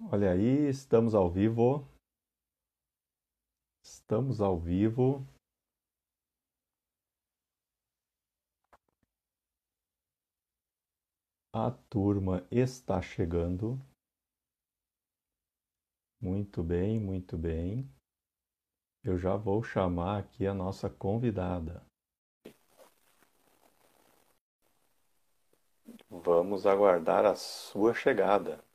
[0.00, 1.84] Olha aí, estamos ao vivo.
[3.82, 5.26] Estamos ao vivo.
[11.52, 13.76] A turma está chegando.
[16.20, 17.92] Muito bem, muito bem.
[19.02, 21.84] Eu já vou chamar aqui a nossa convidada.
[26.08, 28.67] Vamos aguardar a sua chegada.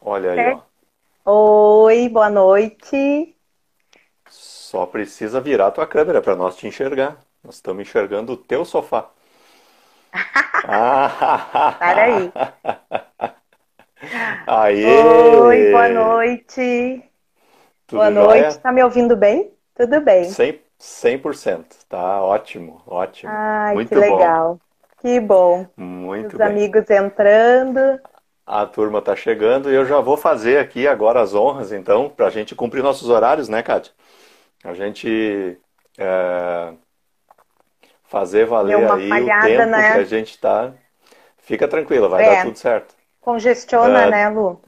[0.00, 0.62] Olha aí, ó.
[1.24, 3.34] Oi, boa noite.
[4.30, 7.20] Só precisa virar a tua câmera para nós te enxergar.
[7.44, 9.10] Nós estamos enxergando o teu sofá.
[10.62, 12.32] Ah, Para aí.
[14.46, 14.82] Aê!
[14.82, 17.10] Oi, boa noite.
[17.86, 18.50] Tudo boa jóia?
[18.50, 18.58] noite.
[18.60, 19.54] Tá me ouvindo bem?
[19.74, 20.38] Tudo bem.
[20.38, 21.76] 100%, 100%.
[21.88, 23.42] Tá ótimo, ótimo.
[23.58, 24.34] Ai, Muito que bom.
[24.34, 24.60] legal.
[25.00, 25.66] Que bom.
[25.76, 26.60] Muito Os bem.
[26.60, 28.00] amigos entrando.
[28.52, 32.26] A turma está chegando e eu já vou fazer aqui agora as honras, então, para
[32.26, 33.92] a gente cumprir nossos horários, né, Kátia?
[34.64, 35.56] A gente
[35.96, 36.72] é,
[38.08, 39.92] fazer valer uma aí falhada, o tempo né?
[39.92, 40.72] que a gente está.
[41.38, 42.36] Fica tranquila, vai É.
[42.36, 42.92] dar tudo certo.
[43.20, 44.60] Congestiona, Ah, né, Lu?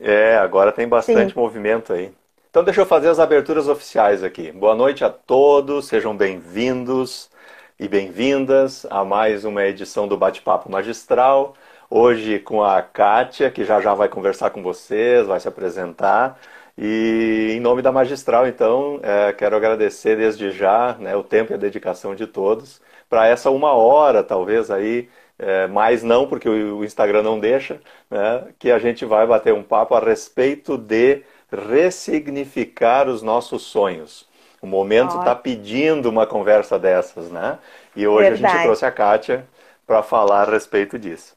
[0.00, 1.38] É, agora tem bastante Sim.
[1.38, 2.14] movimento aí.
[2.48, 4.50] Então deixa eu fazer as aberturas oficiais aqui.
[4.52, 7.30] Boa noite a todos, sejam bem-vindos
[7.78, 11.54] e bem-vindas a mais uma edição do Bate-Papo Magistral.
[11.94, 16.40] Hoje com a Kátia, que já já vai conversar com vocês, vai se apresentar.
[16.76, 21.54] E em nome da Magistral, então, é, quero agradecer desde já, né, o tempo e
[21.54, 25.06] a dedicação de todos para essa uma hora, talvez aí,
[25.38, 27.78] é, mais não, porque o o Instagram não deixa,
[28.10, 34.26] né, que a gente vai bater um papo a respeito de ressignificar os nossos sonhos.
[34.62, 37.58] O momento está pedindo uma conversa dessas, né?
[37.94, 38.62] E hoje a gente verdade.
[38.64, 39.46] trouxe a Kátia
[39.86, 41.34] para falar a respeito disso.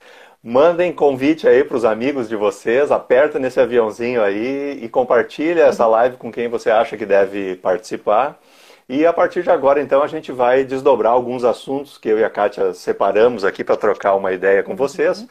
[0.48, 5.88] Mandem convite aí para os amigos de vocês, aperta nesse aviãozinho aí e compartilha essa
[5.88, 8.40] live com quem você acha que deve participar.
[8.88, 12.24] E a partir de agora, então, a gente vai desdobrar alguns assuntos que eu e
[12.24, 15.26] a Kátia separamos aqui para trocar uma ideia com vocês.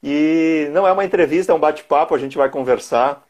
[0.00, 3.24] E não é uma entrevista, é um bate-papo, a gente vai conversar,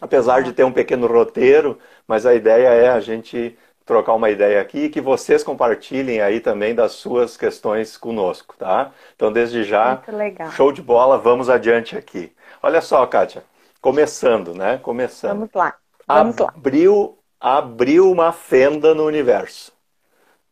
[0.00, 3.54] apesar de ter um pequeno roteiro, mas a ideia é a gente
[3.88, 8.92] trocar uma ideia aqui e que vocês compartilhem aí também das suas questões conosco, tá?
[9.16, 10.02] Então, desde já,
[10.56, 12.32] show de bola, vamos adiante aqui.
[12.62, 13.44] Olha só, Kátia,
[13.80, 14.78] começando, né?
[14.78, 15.38] Começando.
[15.38, 15.74] Vamos lá.
[16.06, 16.54] Vamos lá.
[16.56, 19.72] Abriu, abriu uma fenda no universo.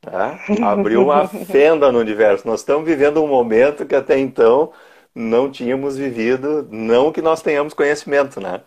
[0.05, 0.41] né?
[0.63, 2.47] Abriu uma fenda no universo.
[2.47, 4.73] Nós estamos vivendo um momento que até então
[5.15, 8.63] não tínhamos vivido, não que nós tenhamos conhecimento, né?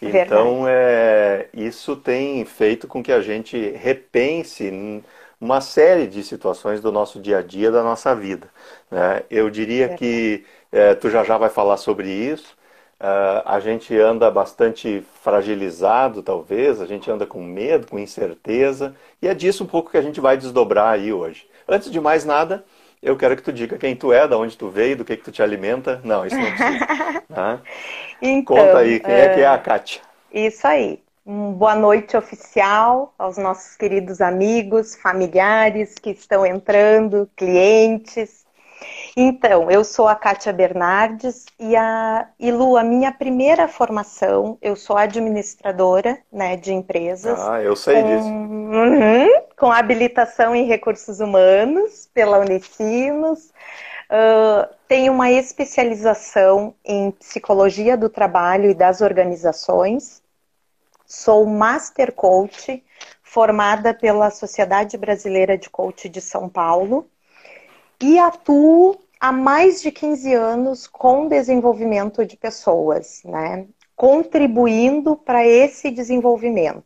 [0.00, 5.02] Então, é, isso tem feito com que a gente repense
[5.40, 8.48] uma série de situações do nosso dia a dia, da nossa vida,
[8.90, 9.22] né?
[9.30, 12.56] Eu diria que é, tu já já vai falar sobre isso.
[12.98, 19.28] Ah, a gente anda bastante fragilizado, talvez, a gente anda com medo, com incerteza, e
[19.28, 21.46] é disso um pouco que a gente vai desdobrar aí hoje.
[21.68, 22.64] Antes de mais nada,
[23.02, 25.24] eu quero que tu diga quem tu é, da onde tu veio, do que que
[25.24, 26.00] tu te alimenta.
[26.04, 26.86] Não, isso não precisa.
[27.28, 27.60] tá?
[28.20, 30.00] Então, Conta aí, quem é que é a Kátia?
[30.32, 31.02] Isso aí.
[31.24, 38.46] Um boa noite oficial aos nossos queridos amigos, familiares que estão entrando, clientes.
[39.16, 44.76] Então, eu sou a Kátia Bernardes e a e Lu, a minha primeira formação, eu
[44.76, 48.28] sou administradora, né, de empresas Ah, eu sei com, disso.
[48.28, 49.28] Uhum,
[49.58, 53.52] com habilitação em recursos humanos pela Unicinos.
[54.88, 60.22] Tenho uma especialização em psicologia do trabalho e das organizações.
[61.04, 62.82] Sou Master Coach,
[63.22, 67.08] formada pela Sociedade Brasileira de Coach de São Paulo
[68.00, 73.66] e atuo há mais de 15 anos com desenvolvimento de pessoas, né?
[73.94, 76.84] Contribuindo para esse desenvolvimento.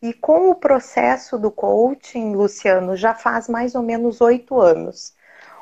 [0.00, 5.14] E com o processo do coaching, Luciano, já faz mais ou menos oito anos,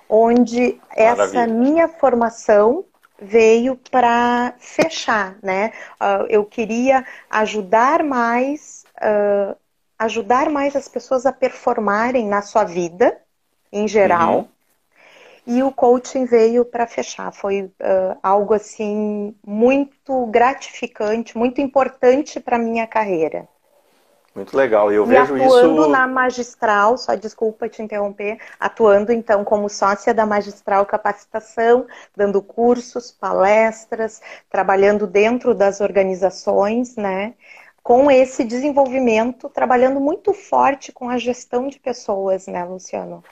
[0.09, 1.47] onde essa Maravilha.
[1.47, 2.85] minha formação
[3.21, 5.73] veio para fechar, né?
[5.99, 9.57] Ah, eu queria ajudar mais, ah,
[9.99, 13.17] ajudar mais as pessoas a performarem na sua vida,
[13.73, 14.39] em geral.
[14.39, 14.49] Uhum.
[15.45, 17.33] E o coaching veio para fechar.
[17.33, 23.49] Foi ah, algo assim muito gratificante, muito importante para minha carreira.
[24.35, 24.93] Muito legal.
[24.93, 25.89] E eu E vejo atuando isso.
[25.89, 31.87] na Magistral, só desculpa te interromper, atuando então como sócia da Magistral Capacitação,
[32.17, 37.35] dando cursos, palestras, trabalhando dentro das organizações, né?
[37.83, 43.23] Com esse desenvolvimento, trabalhando muito forte com a gestão de pessoas, né, Luciano?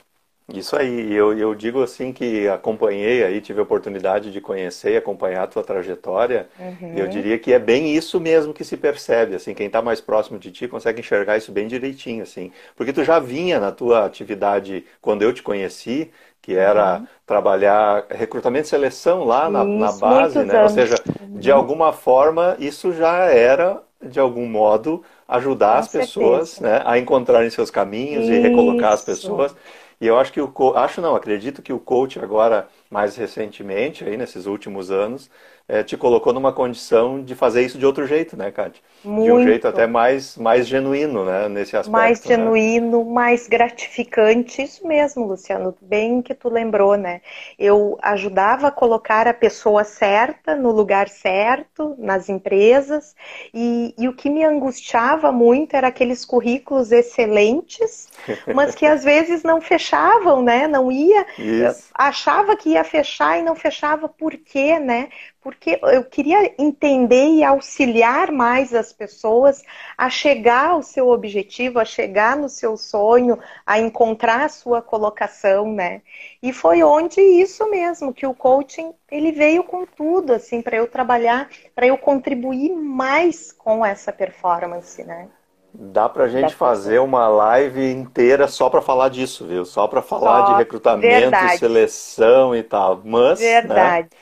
[0.54, 4.96] Isso aí, eu, eu digo assim que acompanhei aí, tive a oportunidade de conhecer e
[4.96, 6.94] acompanhar a tua trajetória, uhum.
[6.96, 10.38] eu diria que é bem isso mesmo que se percebe, assim, quem está mais próximo
[10.38, 14.84] de ti consegue enxergar isso bem direitinho, assim, porque tu já vinha na tua atividade
[15.00, 16.10] quando eu te conheci,
[16.42, 17.06] que era uhum.
[17.26, 20.58] trabalhar recrutamento e seleção lá na, isso, na base, né?
[20.58, 20.72] Anos.
[20.72, 21.38] Ou seja, uhum.
[21.38, 26.12] de alguma forma isso já era de algum modo ajudar Com as certeza.
[26.12, 28.32] pessoas né, a encontrarem seus caminhos isso.
[28.32, 29.54] e recolocar as pessoas.
[30.00, 34.16] E eu acho que o acho não, acredito que o coach agora mais recentemente aí
[34.16, 35.30] nesses últimos anos
[35.70, 38.82] é, te colocou numa condição de fazer isso de outro jeito, né, Kátia?
[39.04, 39.24] Muito.
[39.24, 41.92] De um jeito até mais, mais genuíno, né, nesse aspecto.
[41.92, 42.34] Mais né?
[42.34, 43.12] genuíno, né?
[43.12, 47.20] mais gratificante, isso mesmo, Luciano, bem que tu lembrou, né?
[47.56, 53.14] Eu ajudava a colocar a pessoa certa no lugar certo, nas empresas,
[53.54, 58.08] e, e o que me angustiava muito era aqueles currículos excelentes,
[58.52, 60.66] mas que às vezes não fechavam, né?
[60.66, 61.90] Não ia, isso.
[61.94, 65.08] achava que ia fechar e não fechava por quê, né?
[65.40, 69.62] porque eu queria entender e auxiliar mais as pessoas
[69.96, 75.72] a chegar ao seu objetivo, a chegar no seu sonho, a encontrar a sua colocação,
[75.72, 76.02] né?
[76.42, 80.86] E foi onde isso mesmo, que o coaching, ele veio com tudo, assim, para eu
[80.86, 85.28] trabalhar, para eu contribuir mais com essa performance, né?
[85.72, 89.64] Dá pra gente fazer uma live inteira só para falar disso, viu?
[89.64, 91.58] Só para falar só, de recrutamento, verdade.
[91.58, 93.00] seleção e tal.
[93.04, 93.60] Mas, né?
[93.60, 94.08] verdade.
[94.10, 94.16] Né?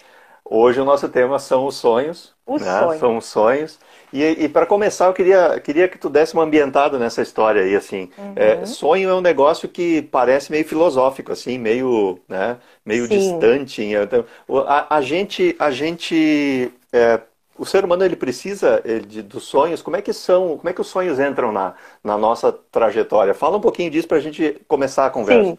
[0.45, 2.35] Hoje o nosso tema são os sonhos.
[2.47, 2.79] Os né?
[2.81, 3.01] sonhos.
[3.01, 3.79] São os sonhos.
[4.13, 7.77] E, e para começar, eu queria, queria que tu desse uma ambientada nessa história aí,
[7.77, 8.11] assim.
[8.17, 8.33] Uhum.
[8.35, 13.83] É, sonho é um negócio que parece meio filosófico, assim, meio, né, meio distante.
[13.83, 14.25] Então,
[14.67, 17.21] a, a, gente, a gente é,
[17.59, 19.83] o ser humano ele precisa de, dos sonhos.
[19.83, 20.57] Como é que são?
[20.57, 23.35] Como é que os sonhos entram na, na nossa trajetória?
[23.35, 25.51] Fala um pouquinho disso para a gente começar a conversa.
[25.51, 25.59] Sim,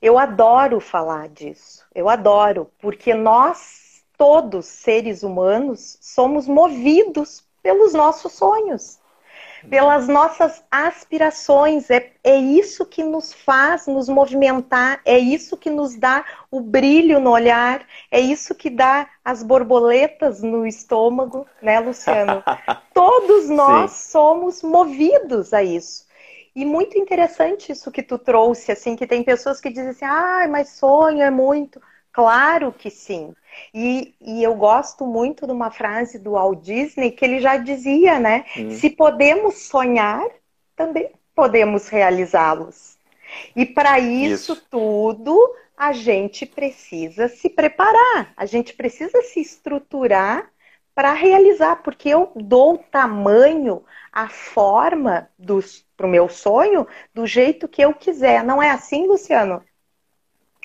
[0.00, 1.84] eu adoro falar disso.
[1.94, 3.82] Eu adoro porque nós
[4.22, 9.00] todos, seres humanos, somos movidos pelos nossos sonhos,
[9.68, 11.90] pelas nossas aspirações.
[11.90, 17.20] É, é isso que nos faz nos movimentar, é isso que nos dá o brilho
[17.20, 22.42] no olhar, é isso que dá as borboletas no estômago, né, Luciano?
[22.94, 24.10] Todos nós Sim.
[24.10, 26.06] somos movidos a isso.
[26.54, 30.46] E muito interessante isso que tu trouxe, assim, que tem pessoas que dizem assim, ah,
[30.50, 31.80] mas sonho é muito.
[32.12, 33.34] Claro que sim.
[33.72, 38.18] E, e, eu gosto muito de uma frase do Walt Disney que ele já dizia,
[38.18, 38.44] né?
[38.56, 38.70] Hum.
[38.70, 40.26] Se podemos sonhar,
[40.76, 42.98] também podemos realizá-los.
[43.56, 50.50] E para isso, isso tudo, a gente precisa se preparar, a gente precisa se estruturar
[50.94, 53.82] para realizar, porque eu dou o tamanho,
[54.12, 55.30] a forma
[55.96, 58.44] para o meu sonho do jeito que eu quiser.
[58.44, 59.62] Não é assim, Luciano?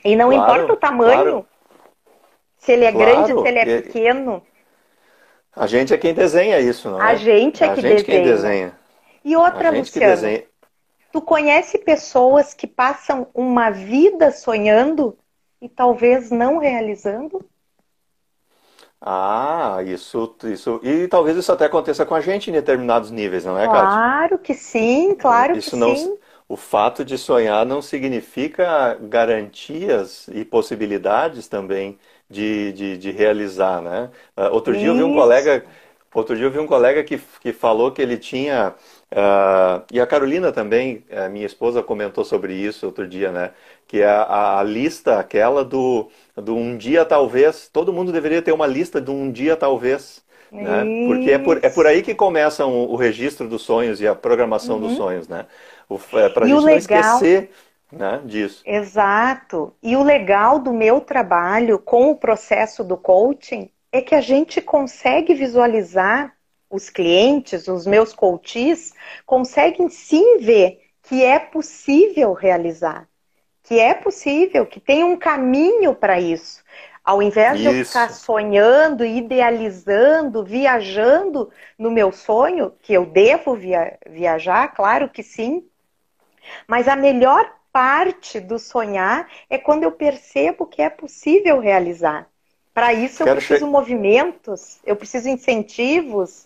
[0.04, 1.22] E não claro, importa o tamanho.
[1.22, 1.48] Claro.
[2.58, 4.44] Se ele é claro, grande, se ele é pequeno.
[5.56, 7.06] A gente é quem desenha isso, não é?
[7.06, 8.04] A gente é a que gente desenha.
[8.04, 8.80] Quem desenha.
[9.24, 10.44] E outra, Luciano,
[11.12, 15.18] tu conhece pessoas que passam uma vida sonhando
[15.62, 17.44] e talvez não realizando?
[19.02, 20.80] Ah, isso, isso.
[20.84, 23.82] E talvez isso até aconteça com a gente em determinados níveis, não é, Kátia?
[23.82, 26.18] Claro que sim, claro isso que não, sim.
[26.50, 31.98] O fato de sonhar não significa garantias e possibilidades também
[32.30, 34.10] de, de, de realizar, né?
[34.36, 34.81] Uh, outro Isso.
[34.81, 35.66] dia eu vi um colega,
[36.14, 38.74] outro dia eu vi um colega que, que falou que ele tinha
[39.12, 43.52] uh, e a Carolina também, a minha esposa comentou sobre isso outro dia, né?
[43.86, 48.54] Que é a, a lista aquela do, do um dia talvez, todo mundo deveria ter
[48.54, 50.26] uma lista de um dia talvez.
[50.50, 50.86] Né?
[51.07, 54.16] Porque é por, é por aí que começam o, o registro dos sonhos e a
[54.16, 54.88] programação uhum.
[54.88, 55.45] dos sonhos, né?
[55.90, 56.64] É, Para a gente legal...
[56.64, 57.52] não esquecer
[57.92, 58.62] né, disso.
[58.66, 59.74] Exato.
[59.82, 64.62] E o legal do meu trabalho com o processo do coaching é que a gente
[64.62, 66.34] consegue visualizar
[66.70, 68.94] os clientes, os meus coaches,
[69.26, 73.08] conseguem sim ver que é possível realizar,
[73.64, 76.62] que é possível, que tem um caminho para isso.
[77.04, 77.70] Ao invés isso.
[77.70, 85.08] de eu ficar sonhando, idealizando, viajando no meu sonho, que eu devo via viajar, claro
[85.08, 85.66] que sim,
[86.68, 92.27] mas a melhor parte do sonhar é quando eu percebo que é possível realizar.
[92.73, 93.71] Para isso eu Quero preciso che...
[93.71, 96.45] movimentos, eu preciso incentivos.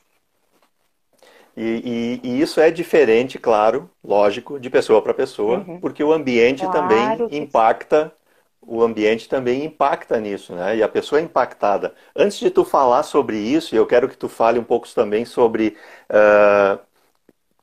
[1.56, 5.80] E, e, e, isso é diferente, claro, lógico, de pessoa para pessoa, uhum.
[5.80, 8.14] porque o ambiente claro também impacta,
[8.62, 10.78] o ambiente também impacta nisso, né?
[10.78, 11.94] E a pessoa é impactada.
[12.16, 15.76] Antes de tu falar sobre isso, eu quero que tu fale um pouco também sobre
[16.10, 16.80] uh,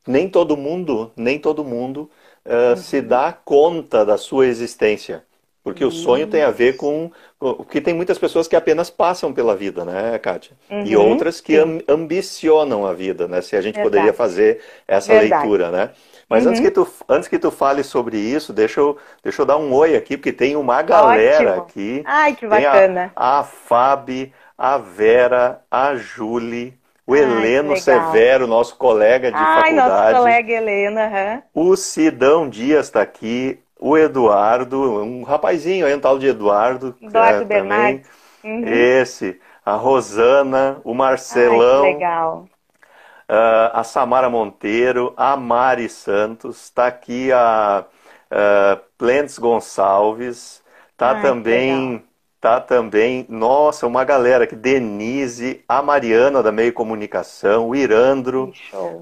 [0.06, 2.10] nem todo mundo, nem todo mundo
[2.46, 2.76] uh, uhum.
[2.76, 5.24] se dá conta da sua existência.
[5.62, 7.10] Porque o sonho tem a ver com.
[7.38, 10.56] Porque tem muitas pessoas que apenas passam pela vida, né, Kátia?
[10.70, 13.42] Uhum, e outras que am, ambicionam a vida, né?
[13.42, 13.90] Se a gente Verdade.
[13.90, 15.42] poderia fazer essa Verdade.
[15.42, 15.90] leitura, né?
[16.28, 16.50] Mas uhum.
[16.50, 19.72] antes, que tu, antes que tu fale sobre isso, deixa eu, deixa eu dar um
[19.74, 21.62] oi aqui, porque tem uma galera Ótimo.
[21.62, 22.02] aqui.
[22.06, 23.12] Ai, que bacana.
[23.14, 26.74] A, a Fábio, a Vera, a Julie,
[27.08, 29.90] o Ai, Heleno Severo, nosso colega de Ai, faculdade.
[29.90, 31.42] Ai, nosso colega Helena.
[31.54, 31.70] Uhum.
[31.70, 36.94] O Sidão Dias está aqui o Eduardo, um rapazinho aí, um tal de Eduardo.
[37.00, 38.10] Eduardo é, Bernardes.
[38.44, 38.62] Uhum.
[38.66, 41.84] Esse, a Rosana, o Marcelão.
[41.84, 42.46] Ai, legal.
[43.26, 47.84] Uh, a Samara Monteiro, a Mari Santos, está aqui a
[48.30, 50.62] uh, Plentes Gonçalves,
[50.94, 52.04] tá Ai, também,
[52.40, 58.52] tá também, nossa, uma galera aqui, Denise, a Mariana da Meio Comunicação, o Irandro,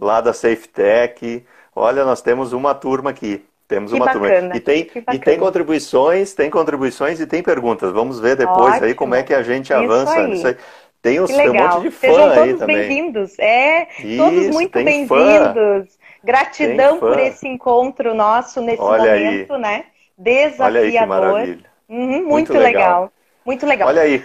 [0.00, 1.44] lá da SafeTech.
[1.74, 3.44] Olha, nós temos uma turma aqui.
[3.68, 4.56] Temos que uma bacana, turma.
[4.56, 7.92] E tem, e tem contribuições, tem contribuições e tem perguntas.
[7.92, 8.86] Vamos ver depois Ótimo.
[8.86, 10.56] aí como é que a gente avança nisso aí.
[11.02, 12.76] Tem, uns, tem um monte de fã Sejam aí também.
[12.76, 13.38] bem-vindos.
[13.38, 15.98] É, Isso, todos muito bem-vindos.
[16.24, 19.60] Gratidão por esse encontro nosso nesse Olha momento, aí.
[19.60, 19.84] né?
[20.18, 20.66] Desafiador.
[20.66, 21.64] Olha aí que maravilha.
[21.88, 22.64] Uhum, muito, muito legal.
[22.64, 23.12] legal.
[23.46, 23.88] Muito legal.
[23.88, 24.24] Olha aí.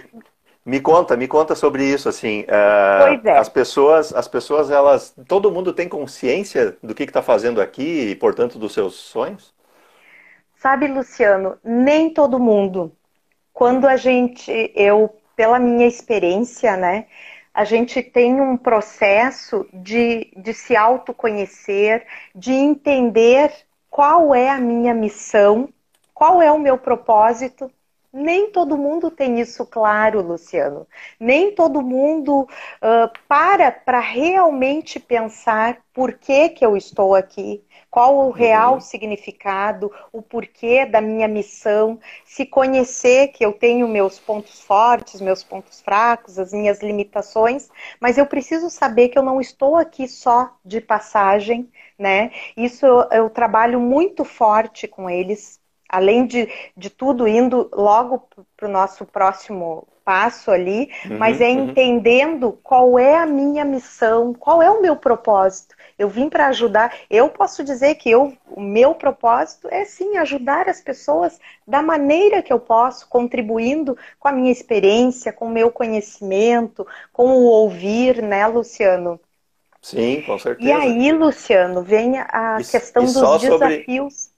[0.64, 2.42] Me conta, me conta sobre isso, assim.
[2.42, 3.38] Uh, pois é.
[3.38, 8.14] As pessoas, as pessoas, elas, todo mundo tem consciência do que está fazendo aqui e,
[8.16, 9.54] portanto, dos seus sonhos?
[10.56, 12.92] Sabe, Luciano, nem todo mundo.
[13.52, 17.06] Quando a gente, eu, pela minha experiência, né,
[17.52, 23.52] a gente tem um processo de, de se autoconhecer, de entender
[23.90, 25.68] qual é a minha missão,
[26.14, 27.70] qual é o meu propósito
[28.12, 30.86] nem todo mundo tem isso claro, Luciano.
[31.18, 38.16] Nem todo mundo uh, para para realmente pensar por que, que eu estou aqui, qual
[38.16, 38.80] o real uhum.
[38.80, 45.44] significado, o porquê da minha missão, se conhecer que eu tenho meus pontos fortes, meus
[45.44, 50.54] pontos fracos, as minhas limitações, mas eu preciso saber que eu não estou aqui só
[50.64, 52.30] de passagem, né?
[52.56, 55.61] Isso eu, eu trabalho muito forte com eles,
[55.92, 61.48] além de, de tudo, indo logo para o nosso próximo passo ali, uhum, mas é
[61.50, 61.68] uhum.
[61.68, 65.76] entendendo qual é a minha missão, qual é o meu propósito.
[65.98, 66.92] Eu vim para ajudar.
[67.08, 72.42] Eu posso dizer que eu, o meu propósito é sim ajudar as pessoas da maneira
[72.42, 78.20] que eu posso, contribuindo com a minha experiência, com o meu conhecimento, com o ouvir,
[78.22, 79.20] né, Luciano?
[79.80, 80.68] Sim, com certeza.
[80.68, 84.14] E aí, Luciano, vem a e, questão e dos desafios.
[84.14, 84.31] Sobre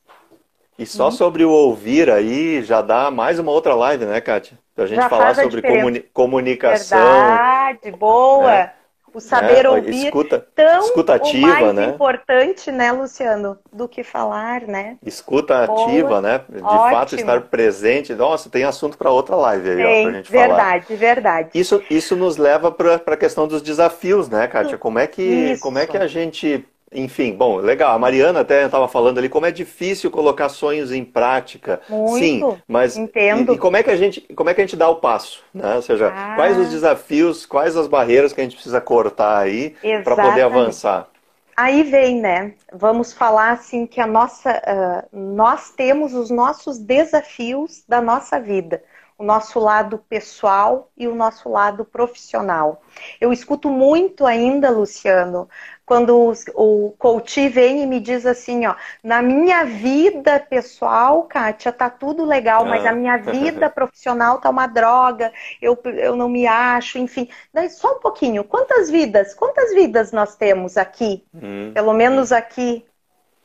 [0.79, 1.11] e só uhum.
[1.11, 4.59] sobre o ouvir aí já dá mais uma outra live, né, Kátia?
[4.75, 6.99] Pra gente já falar sobre comuni comunicação.
[6.99, 8.53] Verdade, boa.
[8.53, 8.73] É.
[9.15, 11.85] O saber é, ouvir escuta, tão escuta ativa, mais né?
[11.87, 14.99] importante, né, Luciano, do que falar, né?
[15.07, 15.85] Escuta boa.
[15.85, 16.41] ativa, né?
[16.49, 16.91] De Ótimo.
[16.91, 18.13] fato estar presente.
[18.13, 20.73] Nossa, tem assunto para outra live aí, tem, ó, pra gente verdade, falar.
[20.73, 21.51] Verdade, verdade.
[21.55, 24.77] Isso, isso nos leva para a questão dos desafios, né, Kátia?
[24.77, 27.95] Como é que, como é que a gente enfim, bom, legal.
[27.95, 31.81] A Mariana até estava falando ali como é difícil colocar sonhos em prática.
[31.89, 33.53] Muito, Sim, mas entendo.
[33.53, 35.43] E, e, como é que a gente, como é que a gente dá o passo,
[35.53, 35.75] né?
[35.75, 36.35] Ou seja, ah.
[36.37, 39.75] quais os desafios, quais as barreiras que a gente precisa cortar aí
[40.05, 41.09] para poder avançar?
[41.57, 42.55] Aí vem, né?
[42.73, 48.83] Vamos falar assim que a nossa, uh, nós temos os nossos desafios da nossa vida
[49.17, 52.83] o nosso lado pessoal e o nosso lado profissional.
[53.21, 55.49] Eu escuto muito ainda, Luciano,
[55.87, 61.91] quando o coach vem e me diz assim, ó, na minha vida pessoal, Kátia, tá
[61.91, 62.95] tudo legal, mas a ah.
[62.95, 67.29] minha vida profissional tá uma droga, eu, eu não me acho, enfim.
[67.53, 71.25] Daí só um pouquinho, quantas vidas, quantas vidas nós temos aqui?
[71.35, 71.73] Hum.
[71.75, 72.85] Pelo menos aqui,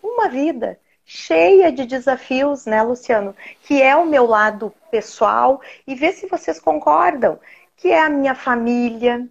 [0.01, 3.36] uma vida cheia de desafios, né, Luciano?
[3.63, 7.38] Que é o meu lado pessoal e ver se vocês concordam,
[7.75, 9.27] que é a minha família,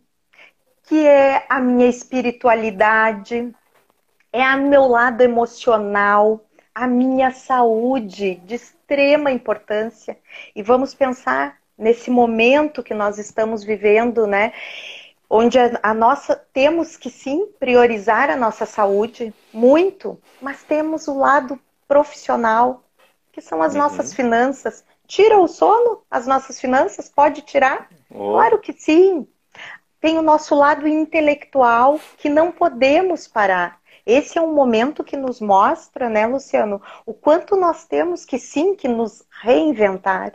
[0.89, 3.55] que é a minha espiritualidade,
[4.33, 10.19] é o meu lado emocional, a minha saúde de extrema importância.
[10.57, 14.53] E vamos pensar nesse momento que nós estamos vivendo, né?
[15.29, 21.19] onde a, a, nossa temos que sim priorizar a nossa saúde muito, mas temos o
[21.19, 22.83] lado profissional,
[23.31, 23.81] que são as uhum.
[23.81, 24.85] nossas finanças.
[25.07, 26.03] Tira o sono?
[26.11, 27.11] As nossas finanças?
[27.11, 27.91] Pode tirar?
[28.11, 28.33] Oh.
[28.33, 29.27] Claro que sim.
[30.01, 33.81] Tem o nosso lado intelectual que não podemos parar.
[34.07, 38.75] Esse é um momento que nos mostra, né, Luciano, o quanto nós temos que sim
[38.75, 40.33] que nos reinventar,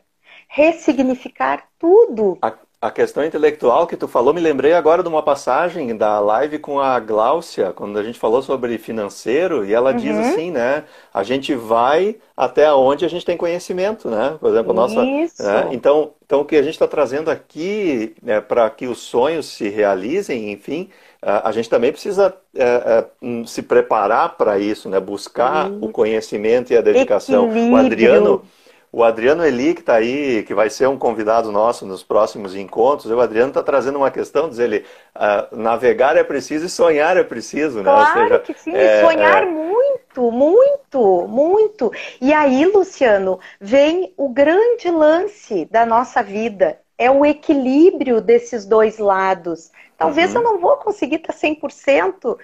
[0.47, 2.37] ressignificar tudo.
[2.41, 2.51] a
[2.91, 6.99] questão intelectual que tu falou, me lembrei agora de uma passagem da live com a
[6.99, 9.97] Gláucia, quando a gente falou sobre financeiro, e ela uhum.
[9.97, 10.83] diz assim, né?
[11.13, 14.35] A gente vai até onde a gente tem conhecimento, né?
[14.39, 15.03] Por exemplo, a nossa.
[15.03, 15.27] Né?
[15.71, 19.69] Então, então, o que a gente está trazendo aqui, né, para que os sonhos se
[19.69, 20.89] realizem, enfim,
[21.21, 24.99] a gente também precisa é, é, hum, se preparar para isso, né?
[24.99, 27.45] Buscar o conhecimento e a dedicação.
[27.45, 27.73] Equilíbrio.
[27.73, 28.41] O Adriano.
[28.95, 33.11] O Adriano Eli, que está aí, que vai ser um convidado nosso nos próximos encontros,
[33.11, 34.85] o Adriano está trazendo uma questão, diz ele,
[35.15, 37.85] uh, navegar é preciso e sonhar é preciso, né?
[37.85, 39.45] Claro seja, que sim, é, sonhar é...
[39.47, 41.91] muito, muito, muito.
[42.21, 48.99] E aí, Luciano, vem o grande lance da nossa vida, é o equilíbrio desses dois
[48.99, 49.71] lados.
[49.97, 50.41] Talvez uhum.
[50.41, 52.37] eu não vou conseguir estar 100% uh,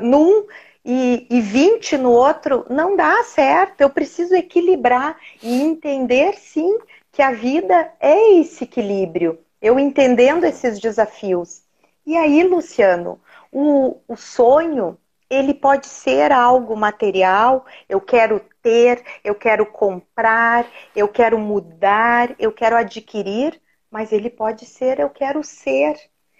[0.00, 0.46] num
[0.86, 3.80] e, e 20 no outro, não dá certo.
[3.80, 6.78] Eu preciso equilibrar e entender, sim,
[7.10, 9.40] que a vida é esse equilíbrio.
[9.60, 11.62] Eu entendendo esses desafios.
[12.06, 14.96] E aí, Luciano, o, o sonho,
[15.28, 20.64] ele pode ser algo material, eu quero ter, eu quero comprar,
[20.94, 25.96] eu quero mudar, eu quero adquirir, mas ele pode ser eu quero ser.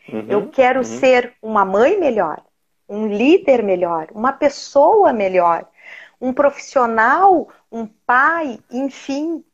[0.09, 0.85] Uhum, eu quero uhum.
[0.85, 2.41] ser uma mãe melhor,
[2.89, 5.67] um líder melhor, uma pessoa melhor,
[6.21, 9.45] um profissional, um pai, enfim.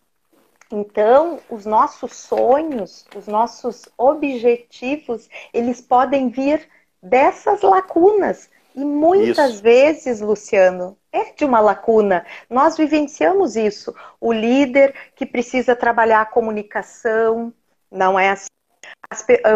[0.70, 6.68] Então, os nossos sonhos, os nossos objetivos, eles podem vir
[7.02, 8.48] dessas lacunas.
[8.74, 9.62] E muitas isso.
[9.62, 12.24] vezes, Luciano, é de uma lacuna.
[12.48, 13.94] Nós vivenciamos isso.
[14.18, 17.52] O líder que precisa trabalhar a comunicação,
[17.90, 18.48] não é assim.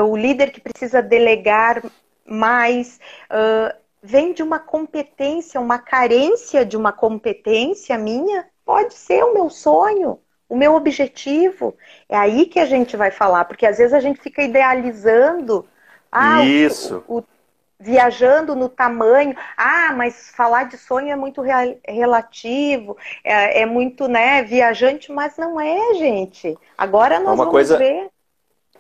[0.07, 1.83] o líder que precisa delegar
[2.27, 9.35] mas uh, vem de uma competência, uma carência de uma competência minha, pode ser o
[9.35, 10.19] meu sonho,
[10.49, 11.77] o meu objetivo.
[12.09, 15.67] É aí que a gente vai falar, porque às vezes a gente fica idealizando.
[16.11, 17.05] Ah, Isso.
[17.09, 17.25] O, o,
[17.79, 19.37] viajando no tamanho.
[19.57, 21.43] Ah, mas falar de sonho é muito
[21.87, 26.57] relativo, é, é, muito, né, viajante, mas não é, gente.
[26.77, 27.77] Agora nós vamos coisa...
[27.77, 28.09] ver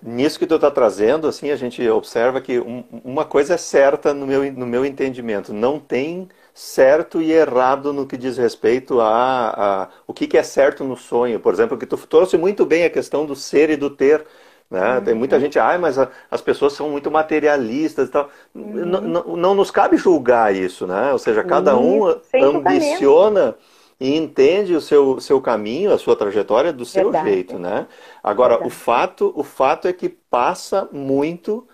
[0.03, 4.12] Nisso que tu está trazendo, assim, a gente observa que um, uma coisa é certa
[4.12, 9.51] no meu, no meu entendimento, não tem certo e errado no que diz respeito a,
[9.57, 11.38] a o que, que é certo no sonho.
[11.38, 14.25] Por exemplo, que tu trouxe muito bem a questão do ser e do ter.
[14.70, 14.97] Né?
[14.97, 15.05] Uhum.
[15.05, 18.31] Tem muita gente, ah, mas a, as pessoas são muito materialistas e tal.
[18.55, 19.37] Uhum.
[19.37, 21.12] Não nos cabe julgar isso, né?
[21.12, 23.55] Ou seja, cada um ambiciona
[23.98, 27.30] e entende o seu, seu caminho, a sua trajetória do seu Verdade.
[27.30, 27.87] jeito, né?
[28.22, 31.66] Agora, o fato, o fato é que passa muito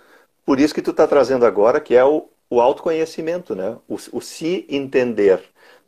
[0.44, 3.76] por isso que tu está trazendo agora, que é o, o autoconhecimento, né?
[3.88, 5.40] O, o, se entender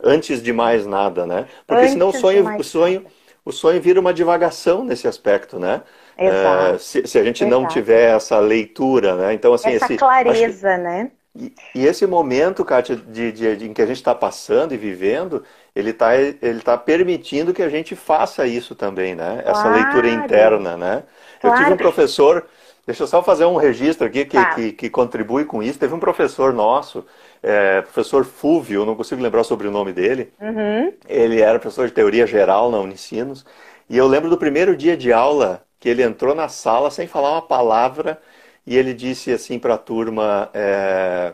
[0.03, 1.47] antes de mais nada, né?
[1.67, 3.07] Porque antes senão o sonho, o sonho,
[3.45, 5.83] o sonho vira uma divagação nesse aspecto, né?
[6.17, 6.75] Exato.
[6.75, 7.61] É, se, se, a gente Exato.
[7.61, 9.35] não tiver essa leitura, né?
[9.35, 11.11] Então assim, essa esse, clareza, que, né?
[11.37, 14.77] E, e, esse momento, Kátia, de, de, de, em que a gente está passando e
[14.77, 15.43] vivendo,
[15.75, 19.43] ele está ele tá permitindo que a gente faça isso também, né?
[19.45, 19.75] Essa claro.
[19.75, 21.03] leitura interna, né?
[21.41, 21.57] Claro.
[21.57, 22.47] Eu tive um professor,
[22.87, 24.55] deixa eu só fazer um registro aqui que, tá.
[24.55, 25.79] que, que, contribui com isso.
[25.79, 27.05] Teve um professor nosso,
[27.43, 30.33] é, professor Fúvio, não consigo lembrar sobre o nome dele.
[30.41, 30.93] Uhum.
[31.09, 33.45] Ele era professor de teoria geral na Unicinos.
[33.91, 37.33] E eu lembro do primeiro dia de aula que ele entrou na sala sem falar
[37.33, 38.19] uma palavra
[38.67, 41.33] e ele disse assim para a turma: é,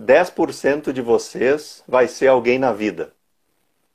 [0.00, 3.12] 10% de vocês vai ser alguém na vida.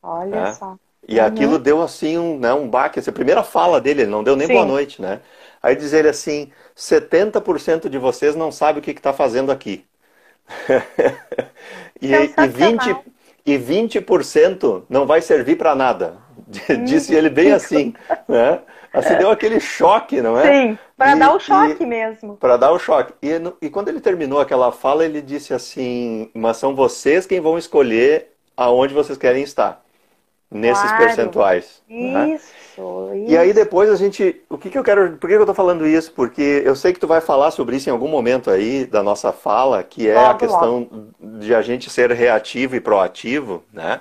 [0.02, 0.54] Olha né?
[0.54, 0.76] só.
[1.08, 1.26] E uhum.
[1.26, 3.00] aquilo deu assim um, né, um baque.
[3.00, 4.54] Essa primeira fala dele, ele não deu nem Sim.
[4.54, 5.22] boa noite, né?
[5.62, 9.86] Aí diz ele assim: 70% de vocês não sabe o que está fazendo aqui.
[12.02, 12.96] e, e, 20,
[13.46, 16.18] e 20% não vai servir para nada.
[16.86, 17.94] Disse ele bem assim.
[18.28, 18.60] Né?
[18.94, 20.52] Assim, deu aquele choque, não é?
[20.52, 22.38] Sim, para dar o choque mesmo.
[22.38, 23.14] Para dar o choque.
[23.22, 27.58] E, e quando ele terminou aquela fala, ele disse assim: Mas são vocês quem vão
[27.58, 29.84] escolher aonde vocês querem estar.
[30.50, 30.98] Nesses claro.
[30.98, 31.82] percentuais.
[31.90, 32.30] Isso, né?
[32.30, 34.42] isso, E aí depois a gente.
[34.50, 35.18] O que, que eu quero.
[35.18, 36.14] Por que eu estou falando isso?
[36.14, 39.34] Porque eu sei que tu vai falar sobre isso em algum momento aí da nossa
[39.34, 41.40] fala, que é logo, a questão logo.
[41.40, 44.00] de a gente ser reativo e proativo, né?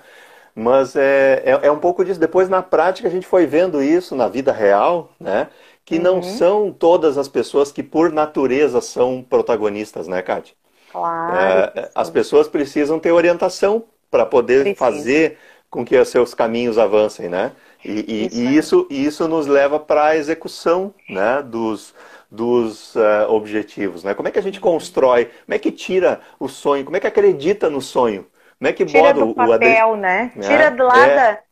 [0.58, 2.18] Mas é, é, é, um pouco disso.
[2.18, 5.48] Depois, na prática, a gente foi vendo isso na vida real, né?
[5.84, 6.02] Que uhum.
[6.02, 10.54] não são todas as pessoas que, por natureza, são protagonistas, né, Kátia?
[10.90, 11.36] Claro.
[11.36, 14.78] É, as pessoas precisam ter orientação para poder Precisa.
[14.78, 15.38] fazer
[15.68, 17.52] com que os seus caminhos avancem, né?
[17.84, 21.94] E, e isso, e isso, isso, nos leva para a execução né, dos,
[22.30, 24.02] dos uh, objetivos.
[24.02, 24.14] Né?
[24.14, 25.26] Como é que a gente constrói?
[25.26, 26.84] Como é que tira o sonho?
[26.84, 28.26] Como é que acredita no sonho?
[28.58, 30.32] Como é que Tira bota do papel, o né?
[30.36, 31.42] É, Tira do lado é.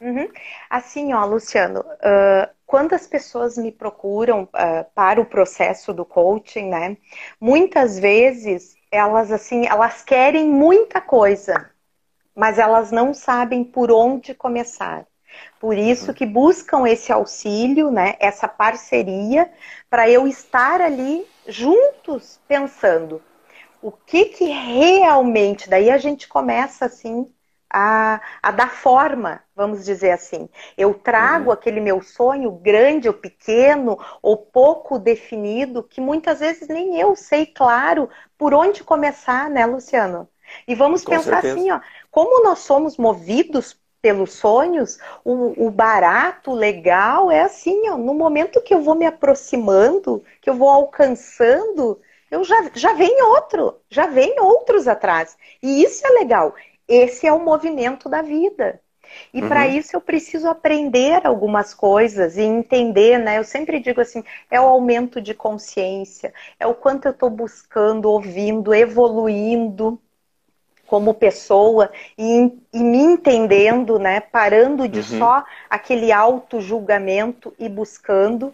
[0.00, 0.28] Uhum.
[0.68, 6.70] Assim, ó, Luciano, uh, quando as pessoas me procuram uh, para o processo do coaching,
[6.70, 6.96] né?
[7.38, 11.70] Muitas vezes elas assim, elas querem muita coisa,
[12.34, 15.06] mas elas não sabem por onde começar.
[15.60, 19.48] Por isso que buscam esse auxílio, né, essa parceria,
[19.88, 23.22] para eu estar ali juntos pensando
[23.82, 27.30] o que que realmente, daí a gente começa assim
[27.72, 30.48] a, a dar forma, vamos dizer assim.
[30.76, 31.52] Eu trago uhum.
[31.52, 37.46] aquele meu sonho grande ou pequeno ou pouco definido, que muitas vezes nem eu sei,
[37.46, 40.28] claro, por onde começar, né, Luciano?
[40.66, 41.54] E vamos Com pensar certeza.
[41.54, 47.88] assim, ó, como nós somos movidos pelos sonhos, o, o, barato, o legal é assim,
[47.90, 52.92] ó, no momento que eu vou me aproximando, que eu vou alcançando, eu já, já
[52.94, 55.36] vem outro, já vem outros atrás.
[55.62, 56.54] E isso é legal.
[56.86, 58.80] Esse é o movimento da vida.
[59.34, 59.48] E uhum.
[59.48, 63.38] para isso eu preciso aprender algumas coisas e entender, né?
[63.38, 68.10] Eu sempre digo assim, é o aumento de consciência, é o quanto eu estou buscando,
[68.10, 70.00] ouvindo, evoluindo
[70.86, 74.20] como pessoa e, e, me entendendo, né?
[74.20, 75.18] Parando de uhum.
[75.18, 78.52] só aquele auto-julgamento e buscando.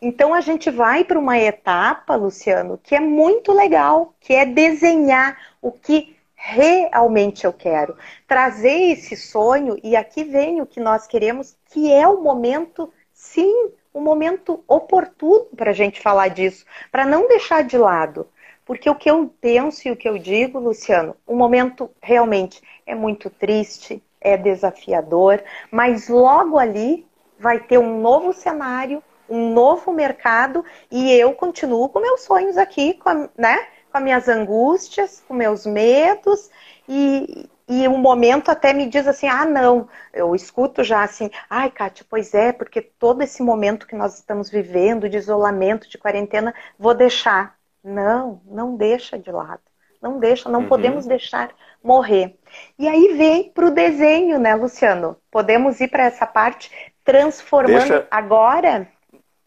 [0.00, 5.36] Então a gente vai para uma etapa, Luciano, que é muito legal, que é desenhar
[5.60, 7.96] o que realmente eu quero.
[8.26, 13.70] Trazer esse sonho, e aqui vem o que nós queremos, que é o momento, sim,
[13.92, 18.28] o momento oportuno para a gente falar disso, para não deixar de lado.
[18.64, 22.94] Porque o que eu penso e o que eu digo, Luciano, o momento realmente é
[22.94, 27.06] muito triste, é desafiador, mas logo ali
[27.38, 32.94] vai ter um novo cenário, um novo mercado e eu continuo com meus sonhos aqui,
[32.94, 33.66] com, né?
[33.90, 36.50] Com as minhas angústias, com meus medos
[36.88, 41.70] e, e um momento até me diz assim, ah, não, eu escuto já assim, ai,
[41.70, 46.54] Kátia, pois é, porque todo esse momento que nós estamos vivendo de isolamento, de quarentena,
[46.78, 47.56] vou deixar.
[47.84, 49.60] Não, não deixa de lado.
[50.00, 50.68] Não deixa, não uhum.
[50.68, 51.50] podemos deixar
[51.82, 52.38] morrer.
[52.78, 55.16] E aí vem para o desenho, né, Luciano?
[55.30, 56.70] Podemos ir para essa parte
[57.04, 58.88] transformando deixa, agora.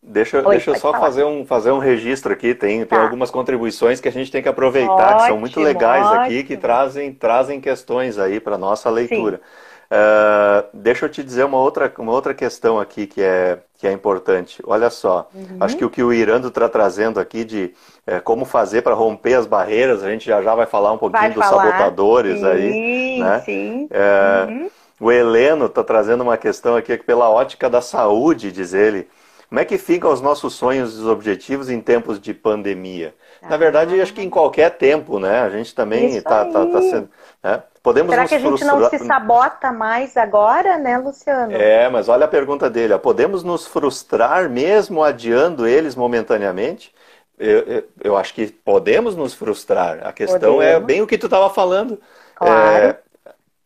[0.04, 2.56] Deixa, Oi, deixa eu só fazer um, fazer um registro aqui.
[2.56, 2.96] Tem, tá.
[2.96, 6.22] tem algumas contribuições que a gente tem que aproveitar, ótimo, que são muito legais ótimo.
[6.22, 9.40] aqui, que trazem, trazem questões aí para nossa leitura.
[9.92, 13.92] Uh, deixa eu te dizer uma outra, uma outra questão aqui que é, que é
[13.92, 14.64] importante.
[14.66, 15.58] Olha só, uhum.
[15.60, 17.74] acho que o que o Irando está trazendo aqui de
[18.08, 21.22] é, como fazer para romper as barreiras, a gente já já vai falar um pouquinho
[21.22, 21.66] vai dos falar.
[21.66, 23.20] sabotadores sim, aí.
[23.20, 23.40] Né?
[23.42, 23.88] Sim.
[23.92, 24.70] É, uhum.
[24.98, 29.08] O Heleno está trazendo uma questão aqui pela ótica da saúde, diz ele.
[29.52, 33.14] Como é que ficam os nossos sonhos e os objetivos em tempos de pandemia?
[33.42, 35.42] Ah, Na verdade, acho que em qualquer tempo, né?
[35.42, 37.10] A gente também está tá, tá sendo.
[37.44, 37.62] Né?
[37.84, 38.80] Podemos Será que a gente frustrar...
[38.80, 41.52] não se sabota mais agora, né, Luciano?
[41.52, 42.98] É, mas olha a pergunta dele.
[42.98, 46.96] Podemos nos frustrar mesmo adiando eles momentaneamente?
[47.38, 50.00] Eu, eu, eu acho que podemos nos frustrar.
[50.08, 50.76] A questão é podemos.
[50.76, 52.00] é bem o que tu estava falando.
[52.36, 52.86] Claro.
[52.86, 53.00] É,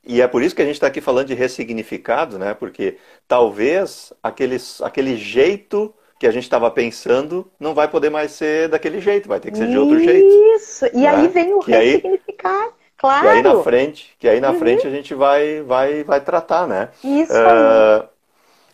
[0.05, 2.53] e é por isso que a gente está aqui falando de ressignificado, né?
[2.53, 8.69] Porque talvez aquele, aquele jeito que a gente estava pensando não vai poder mais ser
[8.69, 10.27] daquele jeito, vai ter que ser de outro jeito.
[10.55, 11.07] Isso, e né?
[11.07, 12.65] aí vem o que ressignificar.
[12.65, 13.23] Aí, claro.
[13.23, 14.59] Que aí na frente, que aí na uhum.
[14.59, 16.89] frente a gente vai, vai, vai tratar, né?
[17.03, 18.07] Isso uh,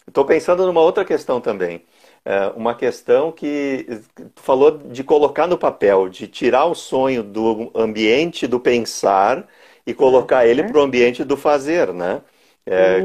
[0.08, 1.84] Estou pensando numa outra questão também.
[2.26, 4.02] Uh, uma questão que
[4.36, 9.48] tu falou de colocar no papel, de tirar o sonho do ambiente do pensar
[9.86, 10.50] e colocar uhum.
[10.50, 12.22] ele para o ambiente do fazer, né?
[12.66, 13.00] É,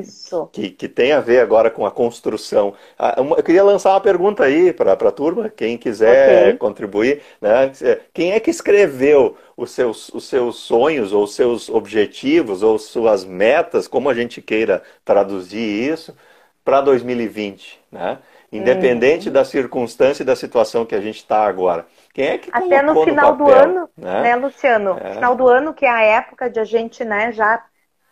[0.00, 0.48] Isso.
[0.50, 2.74] Que, que tem a ver agora com a construção.
[2.98, 6.58] Ah, eu queria lançar uma pergunta aí para a turma, quem quiser okay.
[6.58, 7.20] contribuir.
[7.40, 7.70] Né?
[8.14, 13.86] Quem é que escreveu os seus, os seus sonhos, ou seus objetivos, ou suas metas,
[13.86, 16.16] como a gente queira traduzir isso,
[16.64, 17.78] para 2020?
[17.92, 18.18] Né?
[18.58, 19.32] Independente uhum.
[19.32, 21.86] da circunstância e da situação que a gente está agora.
[22.12, 24.96] Quem é que Até no final no papel, do ano, né, né Luciano?
[25.00, 25.14] É.
[25.14, 27.62] Final do ano, que é a época de a gente né, já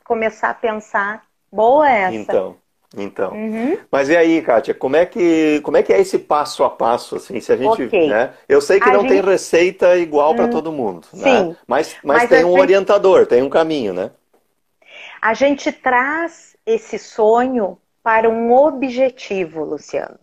[0.05, 1.23] começar a pensar.
[1.53, 2.15] Boa essa.
[2.15, 2.57] Então,
[2.97, 3.33] então.
[3.33, 3.79] Uhum.
[3.91, 7.17] Mas e aí, Kátia, como é que como é que é esse passo a passo
[7.17, 7.41] assim?
[7.41, 8.09] Se a gente, okay.
[8.09, 8.33] né?
[8.49, 9.11] Eu sei que a não gente...
[9.11, 11.23] tem receita igual hum, para todo mundo, né?
[11.23, 11.49] Sim.
[11.49, 11.57] Né?
[11.67, 12.61] Mas, mas, mas tem um gente...
[12.61, 14.11] orientador, tem um caminho, né?
[15.21, 20.19] A gente traz esse sonho para um objetivo, Luciano.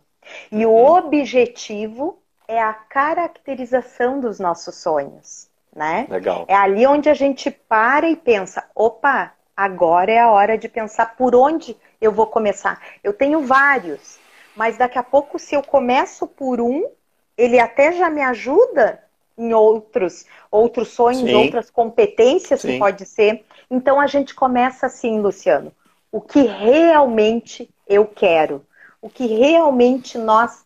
[0.52, 0.72] E uhum.
[0.72, 6.08] o objetivo é a caracterização dos nossos sonhos, né?
[6.10, 6.46] Legal.
[6.48, 11.16] É ali onde a gente para e pensa, opa, agora é a hora de pensar
[11.16, 12.82] por onde eu vou começar.
[13.04, 14.18] Eu tenho vários,
[14.56, 16.90] mas daqui a pouco se eu começo por um,
[17.38, 19.04] ele até já me ajuda
[19.38, 21.36] em outros, outros sonhos, Sim.
[21.36, 22.74] outras competências Sim.
[22.74, 23.46] que pode ser.
[23.70, 25.72] Então a gente começa assim, Luciano,
[26.12, 28.66] o que realmente eu quero
[29.02, 30.66] o que realmente nós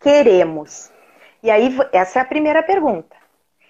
[0.00, 0.90] queremos.
[1.42, 3.16] E aí, essa é a primeira pergunta.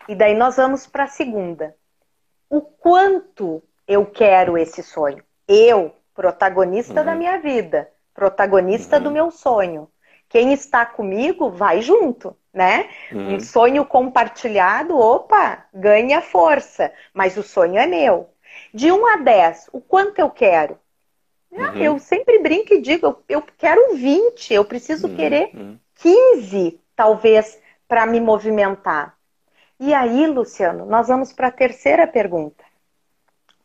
[0.09, 1.74] E daí nós vamos para a segunda.
[2.48, 5.22] O quanto eu quero esse sonho?
[5.48, 7.07] Eu, protagonista uhum.
[7.07, 9.03] da minha vida, protagonista uhum.
[9.03, 9.90] do meu sonho.
[10.29, 12.88] Quem está comigo vai junto, né?
[13.12, 13.35] Uhum.
[13.35, 18.31] Um sonho compartilhado, opa, ganha força, mas o sonho é meu.
[18.72, 20.79] De 1 a 10, o quanto eu quero?
[21.57, 21.77] Ah, uhum.
[21.77, 25.17] Eu sempre brinco e digo, eu, eu quero 20, eu preciso uhum.
[25.17, 25.51] querer
[25.97, 26.79] 15, uhum.
[26.97, 29.17] talvez, para me movimentar.
[29.79, 32.64] E aí, Luciano, nós vamos para a terceira pergunta.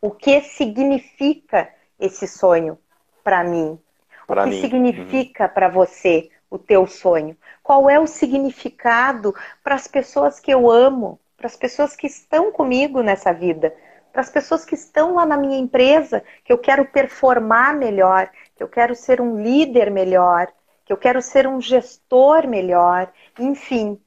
[0.00, 2.78] O que significa esse sonho
[3.22, 3.78] para mim?
[4.26, 4.60] Pra o que mim.
[4.60, 5.50] significa uhum.
[5.50, 7.36] para você o teu sonho?
[7.62, 12.50] Qual é o significado para as pessoas que eu amo, para as pessoas que estão
[12.50, 13.74] comigo nessa vida,
[14.12, 18.62] para as pessoas que estão lá na minha empresa, que eu quero performar melhor, que
[18.62, 20.48] eu quero ser um líder melhor,
[20.84, 24.00] que eu quero ser um gestor melhor, enfim.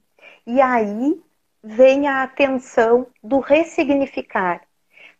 [0.45, 1.21] E aí
[1.63, 4.61] vem a atenção do ressignificar.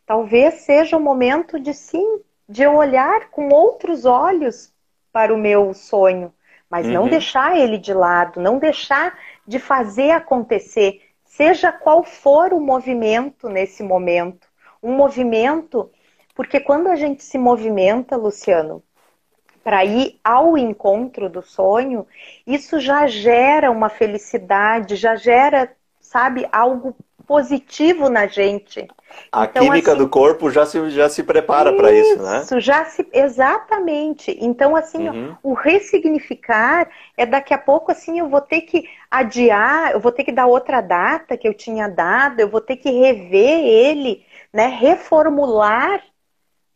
[0.06, 4.74] Talvez seja o momento de sim, de eu olhar com outros olhos
[5.14, 6.34] para o meu sonho,
[6.70, 6.94] mas uhum.
[6.94, 9.18] não deixar ele de lado, não deixar
[9.48, 14.48] de fazer acontecer, seja qual for o movimento nesse momento.
[14.84, 15.90] Um movimento,
[16.36, 18.84] porque quando a gente se movimenta, Luciano,
[19.64, 22.06] para ir ao encontro do sonho,
[22.46, 25.74] isso já gera uma felicidade, já gera
[26.14, 28.88] sabe, algo positivo na gente.
[29.32, 32.42] A então, química assim, do corpo já se, já se prepara para isso, né?
[32.42, 33.08] Isso, já se.
[33.12, 34.38] Exatamente.
[34.40, 35.36] Então, assim, uhum.
[35.42, 40.24] o ressignificar é daqui a pouco, assim, eu vou ter que adiar, eu vou ter
[40.24, 44.68] que dar outra data que eu tinha dado, eu vou ter que rever ele, né?
[44.68, 46.04] Reformular,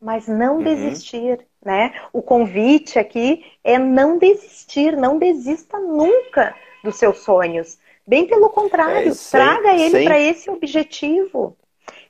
[0.01, 0.63] mas não uhum.
[0.63, 1.45] desistir.
[1.63, 1.93] Né?
[2.13, 7.77] O convite aqui é não desistir, não desista nunca dos seus sonhos.
[8.05, 11.57] Bem pelo contrário, é, sem, traga ele para esse objetivo.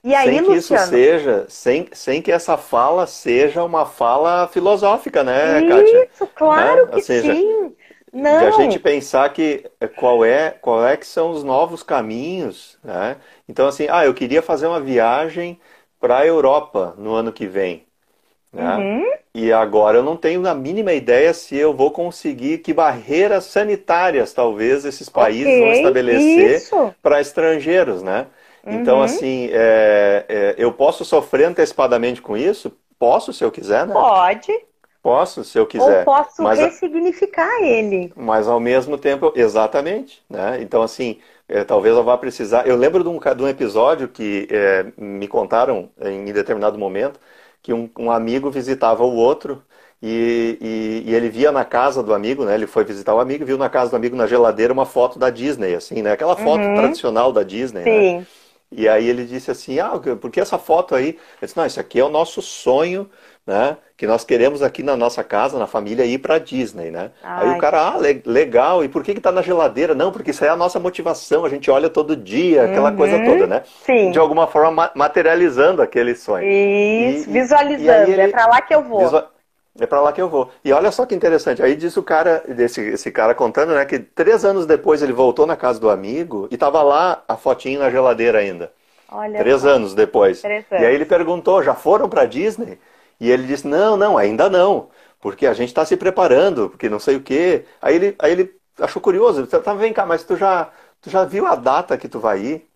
[0.03, 4.47] E aí, sem que Luciano, isso seja, sem, sem que essa fala seja uma fala
[4.47, 6.10] filosófica, né, isso, Kátia?
[6.13, 6.91] Isso, claro né?
[6.93, 7.57] que seja, sim.
[8.17, 8.39] Não.
[8.39, 12.75] De a gente pensar que eh, qual é, qual é que são os novos caminhos,
[12.84, 13.17] né?
[13.47, 15.60] Então, assim, ah, eu queria fazer uma viagem
[15.99, 17.86] para a Europa no ano que vem.
[18.51, 18.75] Né?
[18.75, 19.06] Uhum.
[19.36, 24.34] E agora eu não tenho a mínima ideia se eu vou conseguir, que barreiras sanitárias
[24.34, 26.63] talvez esses países okay, vão estabelecer
[27.03, 28.25] para estrangeiros, né?
[28.63, 28.82] Então, uhum.
[28.82, 32.75] Então, assim, é, é, eu posso sofrer antecipadamente com isso?
[32.97, 33.93] Posso, se eu quiser, né?
[33.93, 34.66] Pode.
[35.08, 36.00] Posso, se eu quiser.
[36.00, 38.12] Ou posso mas, ressignificar ele.
[38.13, 40.22] Mas ao mesmo tempo, exatamente.
[40.30, 40.58] Né?
[40.62, 42.67] Então, assim, é, talvez eu vá precisar.
[42.67, 47.22] Eu lembro de um, de um episódio que é, me contaram em determinado momento
[47.63, 49.63] que um, um amigo visitava o outro
[50.02, 52.54] e, e, e, ele via na casa do amigo, né?
[52.54, 55.30] Ele foi visitar o amigo, viu na casa do amigo na geladeira uma foto da
[55.30, 56.12] Disney, assim, né?
[56.12, 56.76] Aquela foto uhum.
[56.76, 57.86] tradicional da Disney, né?
[57.86, 58.17] Sim.
[58.17, 58.26] né?
[58.71, 61.08] E aí ele disse assim, ah, por que essa foto aí?
[61.08, 63.10] Ele disse, não, isso aqui é o nosso sonho
[63.47, 63.77] né?
[63.95, 67.12] Que nós queremos aqui na nossa casa, na família, ir para Disney, né?
[67.23, 69.95] Ai, aí o cara, ah, legal, e por que que tá na geladeira?
[69.95, 73.23] Não, porque isso é a nossa motivação, a gente olha todo dia, aquela uhum, coisa
[73.23, 73.63] toda, né?
[73.86, 74.12] Sim.
[74.12, 76.45] De alguma forma materializando aquele sonho.
[76.45, 78.99] Isso, e, visualizando, e ele, é para lá que eu vou.
[78.99, 79.32] Visual...
[79.80, 80.50] É para lá que eu vou.
[80.63, 81.62] E olha só que interessante.
[81.62, 85.46] Aí diz o cara, esse, esse cara contando, né, que três anos depois ele voltou
[85.46, 88.72] na casa do amigo e tava lá a fotinho na geladeira ainda.
[89.10, 89.70] Olha três só.
[89.70, 90.44] anos depois.
[90.44, 92.80] E aí ele perguntou: já foram para Disney?
[93.20, 94.90] E ele disse: Não, não, ainda não,
[95.22, 97.66] porque a gente está se preparando, porque não sei o quê.
[97.82, 100.70] Aí ele, aí ele achou curioso: tá, Vem cá, mas tu já,
[101.02, 102.68] tu já viu a data que tu vai ir?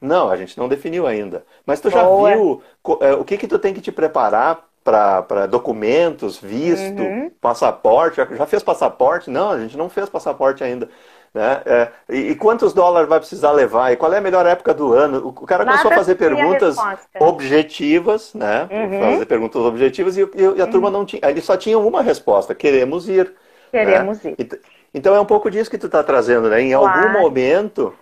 [0.00, 1.44] Não, a gente não definiu ainda.
[1.64, 2.30] Mas tu já Boa.
[2.30, 2.62] viu
[3.00, 7.30] é, o que, que tu tem que te preparar para documentos, visto, uhum.
[7.40, 8.20] passaporte?
[8.36, 9.28] Já fez passaporte?
[9.28, 10.88] Não, a gente não fez passaporte ainda.
[11.34, 11.60] Né?
[11.66, 13.92] É, e, e, quantos dólares vai precisar levar?
[13.92, 15.18] E qual é a melhor época do ano?
[15.26, 16.76] O cara Nada começou a fazer perguntas
[17.18, 18.66] objetivas, né?
[18.70, 19.00] Uhum.
[19.00, 20.70] Fazer perguntas objetivas e, e a uhum.
[20.70, 21.20] turma não tinha.
[21.28, 23.34] Eles só tinham uma resposta: queremos ir.
[23.70, 24.34] Queremos né?
[24.38, 24.60] ir.
[24.94, 26.62] Então é um pouco disso que tu está trazendo, né?
[26.62, 26.86] Em claro.
[26.86, 27.92] algum momento,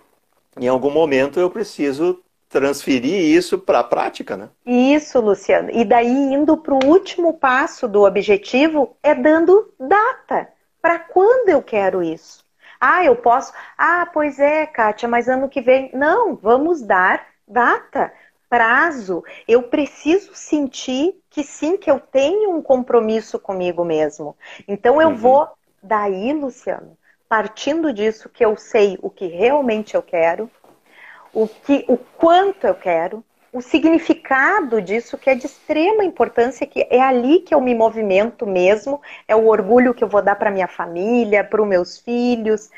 [0.57, 2.21] em algum momento eu preciso
[2.55, 4.47] transferir isso para a prática, né?
[4.65, 5.69] Isso, Luciano.
[5.73, 10.47] E daí indo para o último passo do objetivo é dando data.
[10.81, 12.45] Para quando eu quero isso?
[12.79, 13.51] Ah, eu posso.
[13.77, 15.89] Ah, pois é, Kátia, mas ano que vem.
[15.93, 18.13] Não, vamos dar data,
[18.49, 19.21] prazo.
[19.45, 24.33] Eu preciso sentir que sim, que eu tenho um compromisso comigo mesmo.
[24.65, 25.15] Então eu uhum.
[25.17, 25.49] vou
[25.83, 30.49] daí, Luciano, partindo disso que eu sei o que realmente eu quero,
[31.35, 36.87] o que, o quanto eu quero, o significado disso que é de extrema importância, que
[36.89, 40.49] é ali que eu me movimento mesmo, é o orgulho que eu vou dar para
[40.49, 42.71] minha família, para os meus filhos.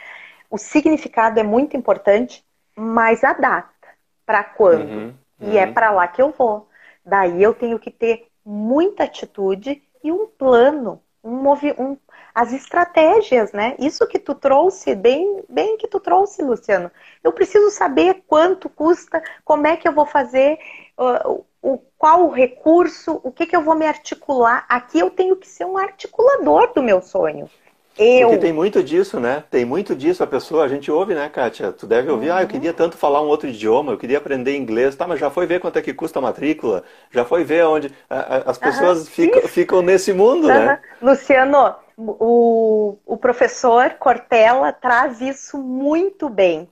[0.49, 2.43] O significado é muito importante,
[2.75, 3.87] mas a data,
[4.25, 4.89] para quando?
[4.89, 5.51] Uhum, uhum.
[5.53, 5.73] E é uhum.
[5.73, 6.67] para lá que eu vou.
[7.05, 11.43] Daí eu tenho que ter muita atitude e um plano, um,
[11.77, 11.97] um
[12.38, 13.73] as estratégias, né?
[13.80, 16.91] Isso que tu trouxe, bem, bem que tu trouxe, Luciano.
[17.23, 20.60] Eu preciso saber quanto custa, como é que eu vou fazer,
[21.00, 24.67] uh, o, qual o recurso, o que, que eu vou me articular.
[24.69, 27.50] Aqui eu tenho que ser um articulador do meu sonho.
[27.97, 28.28] Eu...
[28.28, 29.43] Porque tem muito disso, né?
[29.50, 30.21] Tem muito disso.
[30.21, 31.71] A pessoa, a gente ouve, né, Kátia?
[31.71, 32.36] Tu deve ouvir, uhum.
[32.36, 34.95] ah, eu queria tanto falar um outro idioma, eu queria aprender inglês.
[34.95, 36.84] Tá, mas já foi ver quanto é que custa a matrícula?
[37.10, 37.91] Já foi ver onde...
[38.08, 39.06] As pessoas uhum.
[39.06, 40.54] ficam, ficam, nesse mundo, uhum.
[40.54, 40.80] né?
[41.02, 46.69] Luciano, o, o professor Cortella traz isso muito bem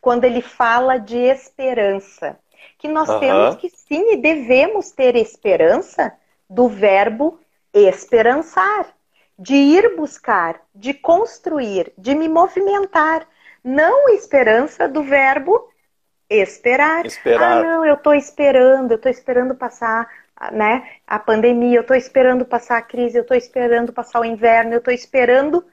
[0.00, 2.38] quando ele fala de esperança.
[2.78, 3.20] Que nós uhum.
[3.20, 6.12] temos que sim e devemos ter esperança
[6.48, 7.40] do verbo
[7.74, 8.86] esperançar,
[9.38, 13.26] de ir buscar, de construir, de me movimentar.
[13.64, 15.68] Não esperança do verbo
[16.28, 17.06] esperar.
[17.06, 17.58] esperar.
[17.58, 20.08] Ah, não, eu estou esperando, eu estou esperando passar
[20.50, 24.72] né, a pandemia, eu estou esperando passar a crise, eu estou esperando passar o inverno,
[24.72, 25.64] eu estou esperando.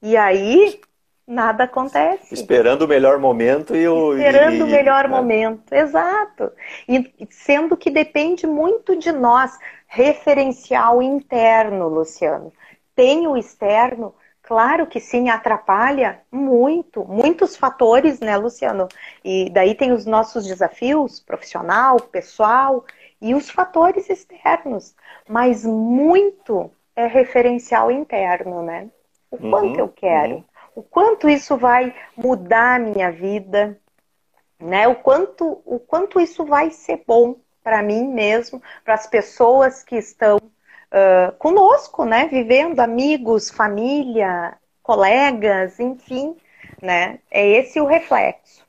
[0.00, 0.80] E aí,
[1.26, 2.34] nada acontece.
[2.34, 4.16] Esperando o melhor momento e o.
[4.16, 6.52] Esperando e, o melhor momento, exato.
[6.88, 12.52] E sendo que depende muito de nós, referencial interno, Luciano.
[12.94, 18.86] Tem o externo, claro que sim, atrapalha muito, muitos fatores, né, Luciano?
[19.24, 22.84] E daí tem os nossos desafios, profissional, pessoal
[23.20, 24.94] e os fatores externos,
[25.28, 28.88] mas muito é referencial interno, né?
[29.30, 30.44] O uhum, quanto eu quero, uhum.
[30.76, 33.78] o quanto isso vai mudar a minha vida,
[34.60, 34.86] né?
[34.88, 39.96] O quanto, o quanto isso vai ser bom para mim mesmo, para as pessoas que
[39.96, 42.28] estão uh, conosco, né?
[42.28, 46.36] Vivendo, amigos, família, colegas, enfim,
[46.80, 47.18] né?
[47.30, 48.63] É esse o reflexo.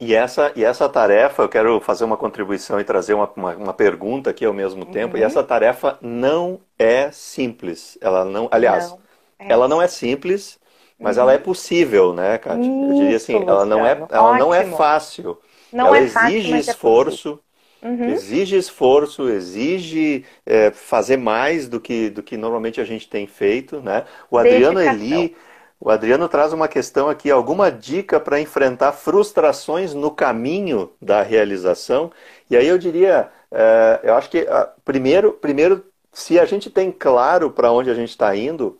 [0.00, 3.74] E essa, e essa tarefa, eu quero fazer uma contribuição e trazer uma, uma, uma
[3.74, 5.14] pergunta aqui ao mesmo tempo.
[5.14, 5.20] Uhum.
[5.20, 7.98] E essa tarefa não é simples.
[8.00, 8.98] Ela não, aliás, não.
[9.38, 9.52] É.
[9.52, 10.58] ela não é simples,
[10.98, 11.24] mas uhum.
[11.24, 12.62] ela é possível, né, Kátia?
[12.62, 15.38] Isso, eu diria assim, ela não é, ela não é fácil.
[15.70, 17.40] Não ela é exige fácil, esforço.
[17.82, 18.08] É uhum.
[18.08, 23.80] Exige esforço, exige é, fazer mais do que, do que normalmente a gente tem feito,
[23.80, 24.04] né?
[24.30, 25.36] O Adriano Eli
[25.80, 32.12] o Adriano traz uma questão aqui, alguma dica para enfrentar frustrações no caminho da realização?
[32.50, 36.92] E aí eu diria, é, eu acho que ah, primeiro, primeiro, se a gente tem
[36.92, 38.78] claro para onde a gente está indo,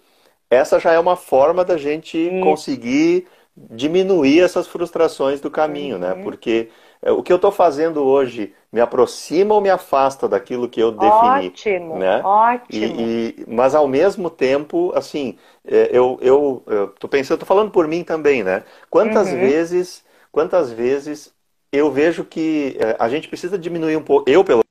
[0.50, 6.10] essa já é uma forma da gente conseguir diminuir essas frustrações do caminho, né?
[6.10, 6.16] uhum.
[6.18, 6.22] né?
[6.22, 6.68] Porque
[7.02, 11.48] o que eu estou fazendo hoje me aproxima ou me afasta daquilo que eu defini?
[11.48, 12.20] Ótimo, né?
[12.22, 13.00] ótimo.
[13.00, 16.62] E, e, mas ao mesmo tempo, assim, é, eu eu
[16.94, 18.64] estou pensando, estou falando por mim também, né?
[18.90, 19.38] Quantas uhum.
[19.38, 21.32] vezes, quantas vezes
[21.72, 24.62] eu vejo que é, a gente precisa diminuir um pouco, eu pelo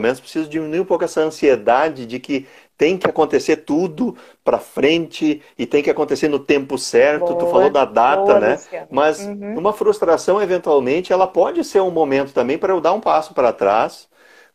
[0.00, 2.46] menos preciso diminuir um pouco essa ansiedade de que
[2.78, 7.26] tem que acontecer tudo para frente e tem que acontecer no tempo certo.
[7.26, 8.52] Boa, tu falou da data, boa, né?
[8.52, 8.86] Luciano.
[8.90, 9.58] Mas uhum.
[9.58, 13.52] uma frustração, eventualmente, ela pode ser um momento também para eu dar um passo para
[13.52, 14.08] trás,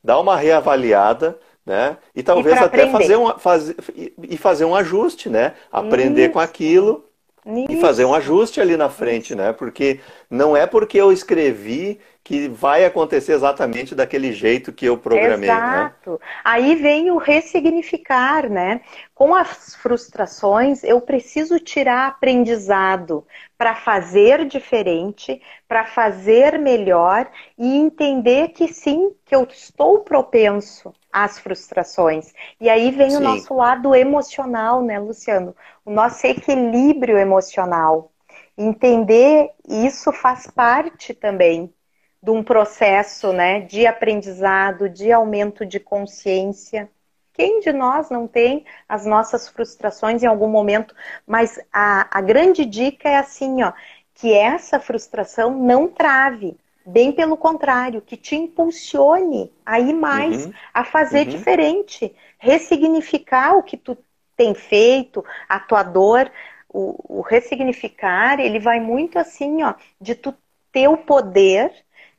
[0.03, 1.97] dar uma reavaliada, né?
[2.15, 5.53] E talvez e até fazer um, fazer, e fazer um ajuste, né?
[5.71, 6.33] Aprender Isso.
[6.33, 7.05] com aquilo
[7.45, 7.71] isso.
[7.71, 9.35] e fazer um ajuste ali na frente, Isso.
[9.35, 9.51] né?
[9.51, 9.99] Porque
[10.29, 15.49] não é porque eu escrevi que vai acontecer exatamente daquele jeito que eu programei.
[15.49, 15.55] Né?
[15.55, 16.11] Exato.
[16.11, 16.17] Né?
[16.43, 18.81] Aí vem o ressignificar, né?
[19.15, 23.25] Com as frustrações, eu preciso tirar aprendizado
[23.57, 31.39] para fazer diferente, para fazer melhor e entender que sim, que eu estou propenso às
[31.39, 32.33] frustrações.
[32.59, 33.17] E aí vem sim.
[33.17, 35.55] o nosso lado emocional, né, Luciano?
[35.83, 38.11] O nosso equilíbrio emocional.
[38.55, 41.73] Entender isso faz parte também
[42.21, 46.89] de um processo né, de aprendizado, de aumento de consciência.
[47.33, 50.93] Quem de nós não tem as nossas frustrações em algum momento?
[51.25, 53.73] Mas a, a grande dica é assim, ó,
[54.13, 56.55] que essa frustração não trave.
[56.85, 60.53] Bem pelo contrário, que te impulsione a ir mais, uhum.
[60.73, 61.29] a fazer uhum.
[61.29, 63.97] diferente, ressignificar o que tu
[64.35, 66.31] tem feito, a tua dor,
[66.67, 70.33] o, o ressignificar, ele vai muito assim, ó, de tu
[70.71, 71.71] ter o poder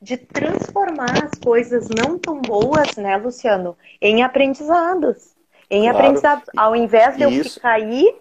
[0.03, 5.33] de transformar as coisas não tão boas, né, Luciano, em aprendizados.
[5.69, 5.97] Em claro.
[5.97, 6.43] aprendizados.
[6.57, 7.53] Ao invés de eu Isso.
[7.53, 8.13] ficar aí,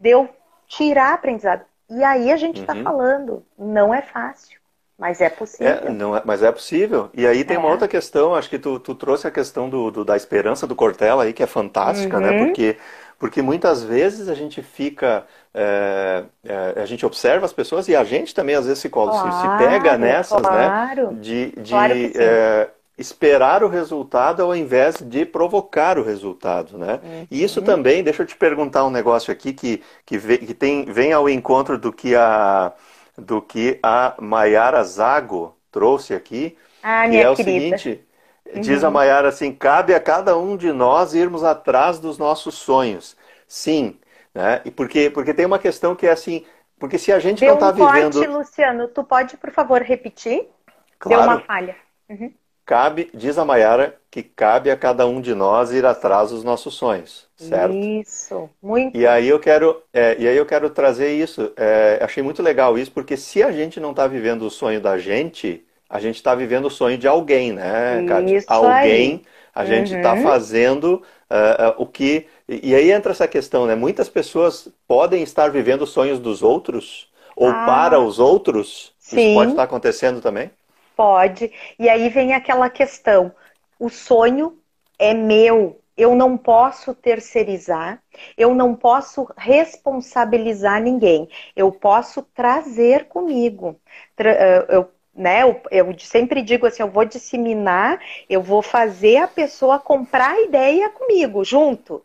[0.00, 0.28] de eu
[0.66, 1.62] tirar aprendizado.
[1.88, 2.82] E aí a gente está uhum.
[2.82, 4.58] falando, não é fácil.
[4.98, 5.68] Mas é possível.
[5.68, 7.08] É, não é, mas é possível.
[7.14, 7.60] E aí tem é.
[7.60, 10.74] uma outra questão, acho que tu, tu trouxe a questão do, do, da esperança do
[10.74, 12.30] Cortella aí, que é fantástica, né?
[12.30, 12.36] uhum.
[12.38, 12.44] né?
[12.46, 12.76] Porque,
[13.16, 15.24] porque muitas vezes a gente fica.
[15.54, 19.12] É, é, a gente observa as pessoas e a gente também às vezes se, claro,
[19.12, 20.48] se, pega nessas, né?
[20.48, 21.12] claro.
[21.12, 21.18] né?
[21.20, 22.68] De, de claro é,
[22.98, 26.98] esperar o resultado ao invés de provocar o resultado, né?
[27.02, 27.26] Uhum.
[27.30, 30.84] E isso também, deixa eu te perguntar um negócio aqui que, que, vem, que tem,
[30.84, 32.72] vem ao encontro do que a,
[33.16, 37.78] do que a Maiara Zago trouxe aqui, ah, que é o querida.
[37.78, 38.04] seguinte,
[38.52, 38.60] uhum.
[38.60, 43.16] diz a Maiara assim, cabe a cada um de nós irmos atrás dos nossos sonhos.
[43.46, 43.96] Sim,
[44.38, 44.60] né?
[44.64, 46.44] E porque, porque tem uma questão que é assim,
[46.78, 48.12] porque se a gente Deu não está um vivendo...
[48.12, 50.48] Corte, Luciano, tu pode, por favor, repetir?
[50.96, 51.22] Claro.
[51.22, 51.74] Deu uma falha.
[52.08, 52.32] Uhum.
[52.64, 56.74] Cabe, diz a Mayara, que cabe a cada um de nós ir atrás dos nossos
[56.74, 57.74] sonhos, certo?
[57.74, 58.96] Isso, muito.
[58.96, 61.50] E aí eu quero, é, e aí eu quero trazer isso.
[61.56, 64.98] É, achei muito legal isso, porque se a gente não está vivendo o sonho da
[64.98, 68.04] gente, a gente está vivendo o sonho de alguém, né?
[68.26, 69.22] Isso alguém, aí.
[69.54, 70.22] a gente está uhum.
[70.22, 72.26] fazendo uh, uh, o que.
[72.48, 73.74] E aí entra essa questão, né?
[73.74, 78.94] Muitas pessoas podem estar vivendo os sonhos dos outros, ou ah, para os outros.
[78.98, 79.20] Sim.
[79.20, 80.50] Isso pode estar acontecendo também?
[80.96, 81.52] Pode.
[81.78, 83.30] E aí vem aquela questão:
[83.78, 84.58] o sonho
[84.98, 88.02] é meu, eu não posso terceirizar,
[88.36, 93.78] eu não posso responsabilizar ninguém, eu posso trazer comigo.
[94.18, 99.28] Eh, eu, né, eu, eu, sempre digo assim: eu vou disseminar, eu vou fazer a
[99.28, 102.02] pessoa comprar a ideia comigo, junto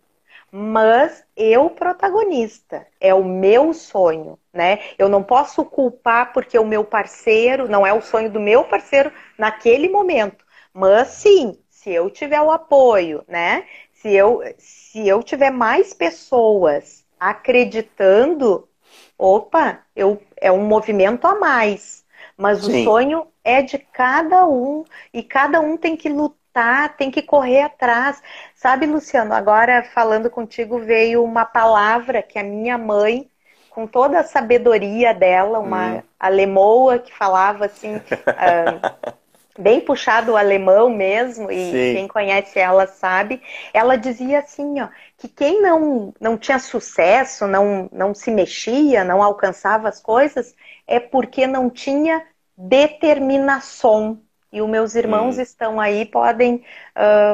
[0.55, 4.81] mas eu protagonista, é o meu sonho, né?
[4.99, 9.11] Eu não posso culpar porque o meu parceiro não é o sonho do meu parceiro
[9.35, 13.65] naquele momento, mas sim, se eu tiver o apoio, né?
[13.93, 18.69] Se eu se eu tiver mais pessoas acreditando,
[19.17, 22.05] opa, eu é um movimento a mais.
[22.37, 22.81] Mas sim.
[22.81, 27.21] o sonho é de cada um e cada um tem que lutar lutar, tem que
[27.21, 28.21] correr atrás.
[28.55, 33.27] Sabe, Luciano, agora falando contigo veio uma palavra que a minha mãe,
[33.69, 36.01] com toda a sabedoria dela, uma hum.
[36.19, 39.13] alemoa que falava assim, uh,
[39.57, 41.95] bem puxado o alemão mesmo, e Sim.
[41.95, 43.41] quem conhece ela sabe,
[43.73, 49.23] ela dizia assim, ó, que quem não, não tinha sucesso, não, não se mexia, não
[49.23, 50.55] alcançava as coisas,
[50.87, 52.23] é porque não tinha
[52.55, 54.22] determinação.
[54.53, 55.41] E os meus irmãos hum.
[55.41, 56.63] estão aí, podem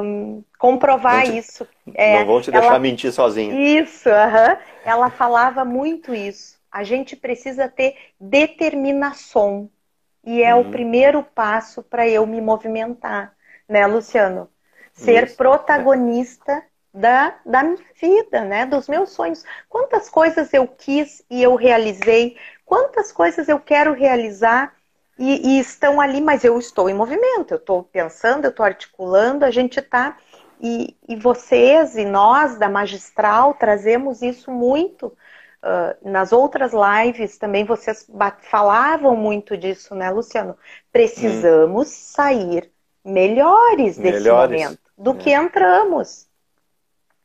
[0.02, 1.68] um, comprovar te, isso.
[1.94, 3.60] É, não vão te deixar ela, mentir sozinho.
[3.60, 4.08] Isso,
[4.86, 6.58] ela falava muito isso.
[6.72, 9.70] A gente precisa ter determinação.
[10.24, 10.62] E é hum.
[10.62, 13.34] o primeiro passo para eu me movimentar,
[13.68, 14.50] né, Luciano?
[14.94, 16.64] Ser isso, protagonista é.
[16.94, 18.66] da, da minha vida, né?
[18.66, 19.44] Dos meus sonhos.
[19.68, 24.79] Quantas coisas eu quis e eu realizei, quantas coisas eu quero realizar
[25.20, 29.44] e, e, estão ali, mas eu estou em movimento, eu estou pensando, eu estou articulando,
[29.44, 30.18] a gente está.
[30.62, 35.08] E, e, vocês e nós da Magistral trazemos isso muito.
[35.62, 38.10] Uh, nas outras lives também vocês
[38.50, 40.58] falavam muito disso, né, Luciano?
[40.90, 41.92] Precisamos hum.
[41.92, 42.72] sair
[43.04, 44.62] melhores desse melhores.
[44.62, 45.16] momento do é.
[45.16, 46.28] que entramos.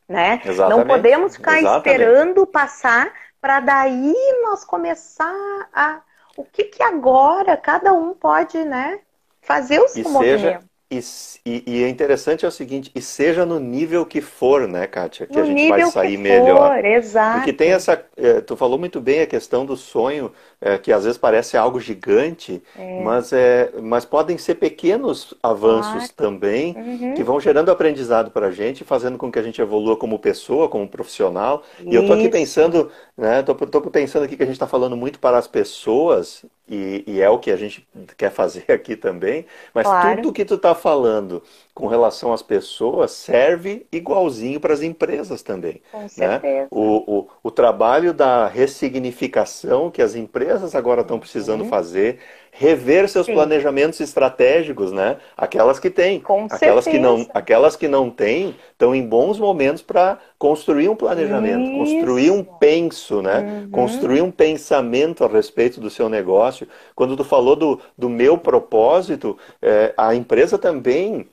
[0.07, 0.41] Né?
[0.69, 1.87] Não podemos ficar Exatamente.
[1.87, 6.01] esperando passar para daí nós começar a
[6.35, 8.99] o que, que agora cada um pode, né,
[9.41, 10.69] fazer o seu movimento.
[10.89, 10.99] E,
[11.43, 15.25] e, e, é interessante é o seguinte, e seja no nível que for, né, Kátia,
[15.25, 16.85] que no a gente vai sair melhor.
[16.85, 17.39] exato.
[17.39, 20.31] Porque tem essa, é, tu falou muito bem a questão do sonho,
[20.61, 23.01] é, que às vezes parece algo gigante, é.
[23.01, 26.13] mas, é, mas podem ser pequenos avanços claro.
[26.15, 27.13] também, uhum.
[27.15, 30.69] que vão gerando aprendizado para a gente, fazendo com que a gente evolua como pessoa,
[30.69, 31.63] como profissional.
[31.79, 31.89] Isso.
[31.89, 34.95] E eu tô aqui pensando, né, tô, tô pensando aqui que a gente está falando
[34.95, 37.87] muito para as pessoas, e, e, é o que a gente
[38.17, 40.15] quer fazer aqui também, mas claro.
[40.15, 41.43] tudo que tu está falando
[41.73, 45.81] com relação às pessoas serve igualzinho para as empresas também.
[45.91, 46.07] Com né?
[46.07, 46.61] certeza.
[46.61, 46.67] Né?
[46.71, 51.69] O, o, o trabalho da ressignificação que as empresas agora estão precisando uhum.
[51.69, 52.19] fazer,
[52.57, 53.33] rever seus Sim.
[53.33, 55.17] planejamentos estratégicos, né?
[55.35, 56.21] Aquelas que têm.
[56.21, 56.89] Com aquelas certeza.
[56.89, 61.77] que não, aquelas que não têm estão em bons momentos para construir um planejamento, Isso.
[61.77, 63.39] construir um penso, né?
[63.39, 63.69] Uhum.
[63.71, 66.65] Construir um pensamento a respeito do seu negócio.
[66.95, 71.27] Quando tu falou do, do meu propósito, é, a empresa também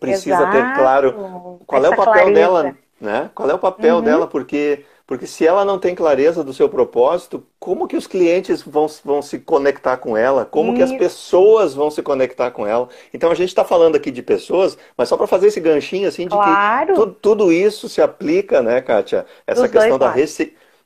[0.00, 0.52] precisa Exato.
[0.52, 2.34] ter claro qual Essa é o papel clareza.
[2.34, 3.30] dela, né?
[3.34, 4.02] Qual é o papel uhum.
[4.02, 8.62] dela, porque porque se ela não tem clareza do seu propósito, como que os clientes
[8.62, 10.44] vão, vão se conectar com ela?
[10.44, 10.76] Como Isso.
[10.76, 12.88] que as pessoas vão se conectar com ela?
[13.14, 16.24] Então a gente está falando aqui de pessoas, mas só para fazer esse ganchinho assim
[16.26, 16.92] de claro.
[16.94, 19.26] que tu, tudo isso se aplica, né, Kátia?
[19.46, 20.12] Essa Dos questão da,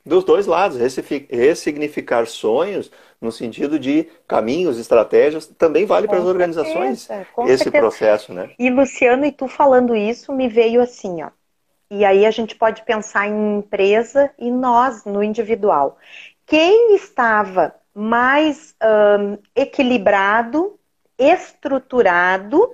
[0.05, 0.77] dos dois lados,
[1.29, 7.07] ressignificar sonhos no sentido de caminhos, estratégias, também vale com para as organizações
[7.43, 7.71] esse certeza.
[7.71, 8.49] processo, né?
[8.57, 11.31] E Luciano, e tu falando isso, me veio assim, ó.
[11.93, 15.97] E aí a gente pode pensar em empresa e nós no individual.
[16.45, 18.73] Quem estava mais
[19.53, 20.79] equilibrado,
[21.17, 22.73] estruturado,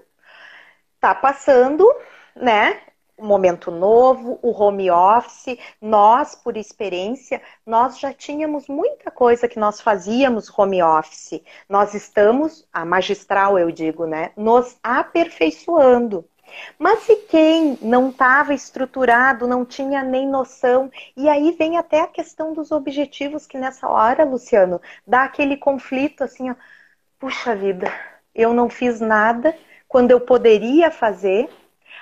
[1.00, 1.92] tá passando,
[2.36, 2.80] né?
[3.20, 9.82] momento novo, o home office, nós, por experiência, nós já tínhamos muita coisa que nós
[9.82, 11.42] fazíamos home office.
[11.68, 16.24] Nós estamos, a magistral eu digo, né, nos aperfeiçoando.
[16.80, 22.08] Mas se quem não estava estruturado, não tinha nem noção, e aí vem até a
[22.08, 26.56] questão dos objetivos que nessa hora, Luciano, dá aquele conflito assim, ó,
[27.20, 27.88] puxa vida,
[28.36, 29.56] eu não fiz nada
[29.88, 31.50] quando eu poderia fazer,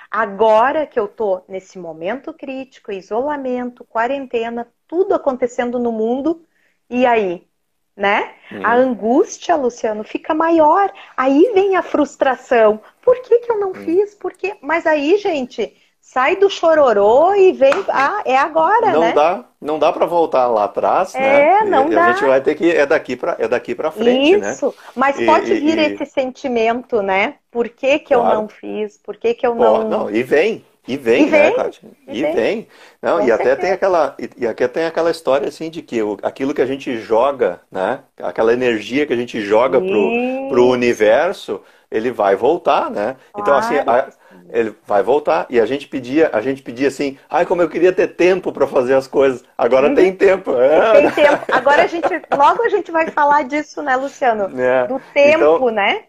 [0.09, 6.45] Agora que eu tô nesse momento crítico, isolamento, quarentena, tudo acontecendo no mundo,
[6.89, 7.47] e aí?
[7.95, 8.31] Né?
[8.51, 8.61] Hum.
[8.63, 10.91] A angústia, Luciano, fica maior.
[11.15, 12.79] Aí vem a frustração.
[13.01, 13.73] Por que, que eu não hum.
[13.75, 14.13] fiz?
[14.13, 14.57] Por quê?
[14.61, 15.73] Mas aí, gente,
[16.05, 17.73] sai do chororô e vem.
[17.89, 19.11] Ah, é agora, não né?
[19.13, 21.63] Dá, não dá para voltar lá atrás, é, né?
[21.63, 22.05] não e, dá.
[22.05, 22.71] A gente vai ter que.
[22.71, 24.51] É daqui para é daqui para frente, né?
[24.51, 24.67] Isso.
[24.67, 24.73] né?
[24.95, 25.81] Mas pode e, vir e...
[25.81, 27.35] esse sentimento, né?
[27.49, 28.29] Por que, que claro.
[28.29, 28.97] eu não fiz?
[28.97, 29.89] Por que, que eu não.
[29.89, 30.63] não, e vem.
[30.87, 31.89] E vem, e né, Kátia?
[32.07, 32.67] E, e vem.
[33.01, 36.53] Não, e até tem aquela e, até tem aquela história assim de que o, aquilo
[36.53, 37.99] que a gente joga, né?
[38.21, 43.15] Aquela energia que a gente joga pro, pro universo, ele vai voltar, né?
[43.33, 43.41] Claro.
[43.41, 44.09] Então assim, a,
[44.49, 45.45] ele vai voltar.
[45.49, 48.67] E a gente pedia, a gente pedia assim, ai, como eu queria ter tempo para
[48.67, 49.43] fazer as coisas.
[49.57, 49.95] Agora uhum.
[49.95, 50.55] tem tempo.
[50.59, 51.01] É.
[51.01, 51.43] Tem tempo.
[51.51, 54.49] Agora a gente, logo a gente vai falar disso, né, Luciano?
[54.59, 54.87] É.
[54.87, 56.03] Do tempo, então, né?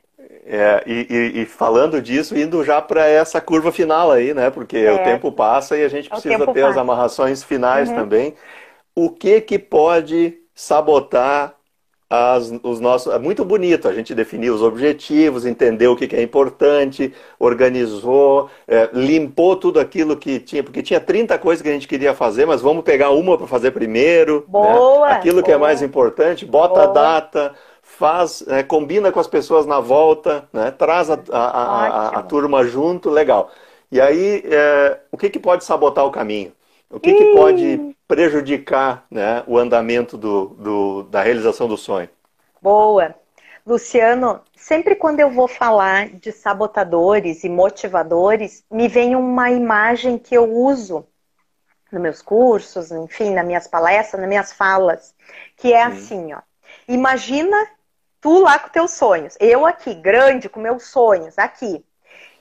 [0.45, 4.51] É, e, e, e, falando disso, indo já para essa curva final aí, né?
[4.51, 4.93] Porque é.
[4.93, 6.69] o tempo passa e a gente precisa ter passa.
[6.69, 7.97] as amarrações finais uhum.
[7.97, 8.35] também.
[8.95, 11.57] O que que pode sabotar
[12.09, 13.13] as, os nossos.
[13.13, 18.49] É muito bonito a gente definir os objetivos, entender o que, que é importante, organizou,
[18.67, 22.47] é, limpou tudo aquilo que tinha, porque tinha 30 coisas que a gente queria fazer,
[22.47, 24.37] mas vamos pegar uma para fazer primeiro.
[24.37, 24.45] Né?
[24.49, 25.09] Boa!
[25.09, 25.15] Né?
[25.15, 25.45] Aquilo boa.
[25.45, 26.85] que é mais importante, bota boa.
[26.85, 27.55] a data.
[27.99, 30.71] Faz, é, combina com as pessoas na volta, né?
[30.71, 33.51] traz a, a, a, a turma junto, legal.
[33.91, 36.53] E aí, é, o que, que pode sabotar o caminho?
[36.91, 42.09] O que, que pode prejudicar né, o andamento do, do, da realização do sonho?
[42.61, 43.15] Boa.
[43.67, 50.37] Luciano, sempre quando eu vou falar de sabotadores e motivadores, me vem uma imagem que
[50.37, 51.05] eu uso
[51.91, 55.15] nos meus cursos, enfim, nas minhas palestras, nas minhas falas,
[55.57, 55.93] que é hum.
[55.93, 56.41] assim, ó.
[56.87, 57.57] Imagina
[58.21, 61.85] tu lá com teus sonhos, eu aqui, grande, com meus sonhos, aqui.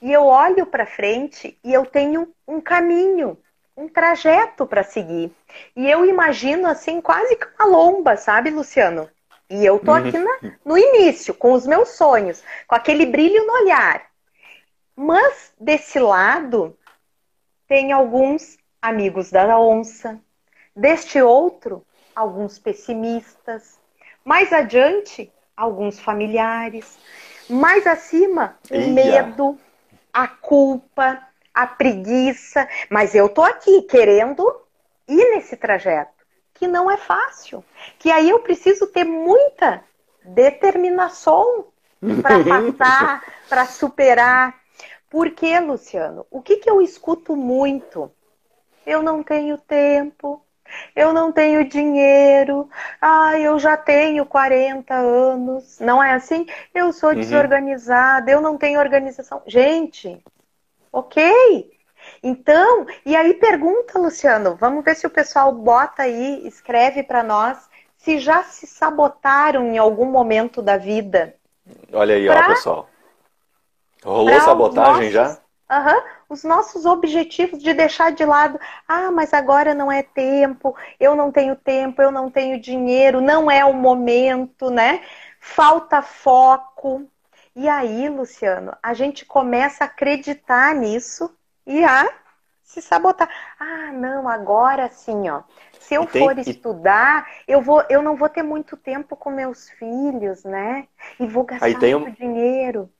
[0.02, 3.38] E eu olho para frente e eu tenho um caminho
[3.78, 5.32] um trajeto para seguir.
[5.76, 9.10] E eu imagino assim, quase que uma lomba, sabe, Luciano?
[9.50, 13.54] E eu tô aqui na, no início, com os meus sonhos, com aquele brilho no
[13.54, 14.06] olhar.
[14.96, 16.78] Mas desse lado
[17.68, 20.20] tem alguns amigos da onça,
[20.76, 23.78] deste outro, alguns pessimistas,
[24.24, 26.98] mais adiante, alguns familiares,
[27.50, 29.24] mais acima, o Eia.
[29.24, 29.58] medo,
[30.12, 31.22] a culpa,
[31.54, 34.62] a preguiça, mas eu tô aqui querendo
[35.08, 37.64] ir nesse trajeto, que não é fácil.
[37.98, 39.84] Que aí eu preciso ter muita
[40.24, 41.68] determinação
[42.22, 44.60] para passar, para superar.
[45.10, 46.26] Por que, Luciano?
[46.30, 48.12] O que, que eu escuto muito?
[48.86, 50.45] Eu não tenho tempo,
[50.96, 52.70] eu não tenho dinheiro,
[53.02, 55.80] ah, eu já tenho 40 anos.
[55.80, 56.46] Não é assim?
[56.74, 57.16] Eu sou uhum.
[57.16, 59.42] desorganizada, eu não tenho organização.
[59.46, 60.22] Gente,
[60.96, 61.70] Ok.
[62.24, 67.58] Então, e aí pergunta, Luciano, vamos ver se o pessoal bota aí, escreve para nós,
[67.98, 71.36] se já se sabotaram em algum momento da vida.
[71.92, 72.40] Olha aí, pra...
[72.40, 72.90] ó, pessoal.
[74.06, 75.12] Rolou sabotagem nossos...
[75.12, 75.38] já?
[75.70, 78.60] Uhum, os nossos objetivos de deixar de lado.
[78.88, 83.50] Ah, mas agora não é tempo, eu não tenho tempo, eu não tenho dinheiro, não
[83.50, 85.02] é o momento, né?
[85.40, 87.08] Falta foco.
[87.56, 91.34] E aí, Luciano, a gente começa a acreditar nisso
[91.66, 92.12] e a
[92.64, 93.30] se sabotar.
[93.60, 95.44] Ah, não, agora sim, ó.
[95.80, 100.44] Se eu for estudar, eu, vou, eu não vou ter muito tempo com meus filhos,
[100.44, 100.88] né?
[101.20, 102.12] E vou gastar muito um...
[102.12, 102.92] dinheiro.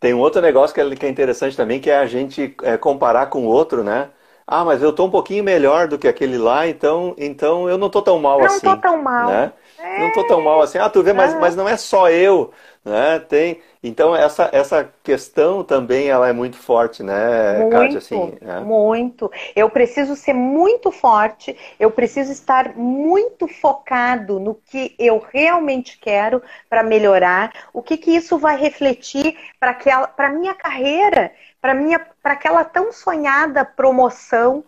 [0.00, 2.76] Tem um outro negócio que é, que é interessante também, que é a gente é,
[2.76, 4.10] comparar com o outro, né?
[4.50, 7.90] ah, mas eu tô um pouquinho melhor do que aquele lá, então, então eu não
[7.90, 8.66] tô tão mal não assim.
[8.66, 9.28] Não tô tão mal.
[9.28, 9.52] Né?
[9.78, 9.98] É.
[10.00, 10.78] Não tô tão mal assim.
[10.78, 12.50] Ah, tu vê, mas, mas não é só eu,
[12.82, 13.18] né?
[13.18, 17.98] Tem, então essa, essa questão também ela é muito forte, né, muito, Kátia?
[17.98, 18.60] Assim, né?
[18.60, 19.30] Muito.
[19.54, 26.42] Eu preciso ser muito forte, eu preciso estar muito focado no que eu realmente quero
[26.68, 29.76] para melhorar, o que, que isso vai refletir para
[30.18, 34.64] a minha carreira, para minha para aquela tão sonhada promoção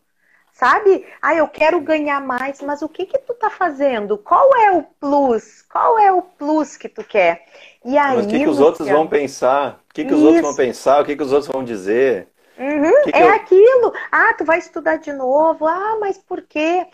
[0.60, 1.06] sabe?
[1.22, 4.18] Ah, eu quero ganhar mais, mas o que que tu tá fazendo?
[4.18, 5.62] Qual é o plus?
[5.62, 7.46] Qual é o plus que tu quer?
[7.82, 9.80] E aí, mas o que, que os outros vão pensar?
[9.90, 11.00] O que, que os outros vão pensar?
[11.00, 12.28] O que, que os outros vão dizer?
[12.58, 13.34] Uhum, que que é eu...
[13.34, 13.92] aquilo.
[14.12, 15.66] Ah, tu vai estudar de novo.
[15.66, 16.86] Ah, mas por quê?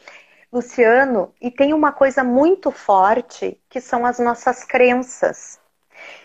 [0.53, 5.59] Luciano, e tem uma coisa muito forte que são as nossas crenças.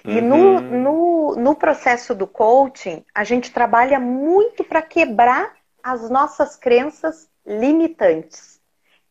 [0.06, 0.22] E uhum.
[0.22, 7.31] no, no, no processo do coaching, a gente trabalha muito para quebrar as nossas crenças
[7.46, 8.60] limitantes.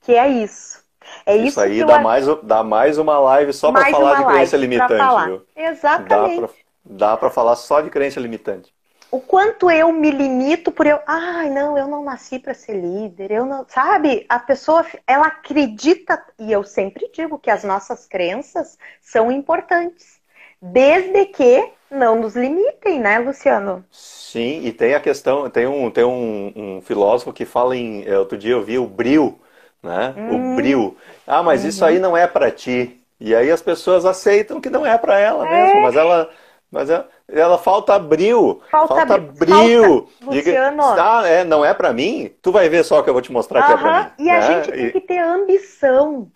[0.00, 0.82] Que é isso.
[1.26, 2.02] É isso, isso aí dá, eu...
[2.02, 5.46] mais, dá mais uma live só para falar de crença limitante, viu?
[5.56, 6.50] Exatamente.
[6.84, 8.72] Dá para falar só de crença limitante.
[9.10, 12.74] O quanto eu me limito por eu, ai, ah, não, eu não nasci para ser
[12.74, 14.24] líder, eu não, sabe?
[14.28, 20.19] A pessoa, ela acredita e eu sempre digo que as nossas crenças são importantes,
[20.61, 23.84] desde que não nos limitem, né, Luciano?
[23.90, 28.38] Sim, e tem a questão, tem um, tem um, um filósofo que fala em, outro
[28.38, 29.38] dia eu vi o bril,
[29.82, 30.14] né?
[30.16, 30.52] Hum.
[30.52, 30.96] O bril.
[31.26, 31.68] Ah, mas uhum.
[31.68, 33.00] isso aí não é para ti.
[33.18, 35.50] E aí as pessoas aceitam que não é para ela é.
[35.50, 36.30] mesmo, mas ela
[36.70, 38.62] mas ela, ela falta bril.
[38.70, 40.08] Falta, falta bril.
[40.20, 40.82] Falta, Luciano.
[40.82, 42.30] ah, é, não é para mim?
[42.40, 44.11] Tu vai ver só que eu vou te mostrar que é para mim.
[44.20, 44.36] E né?
[44.36, 46.30] a gente tem que ter ambição.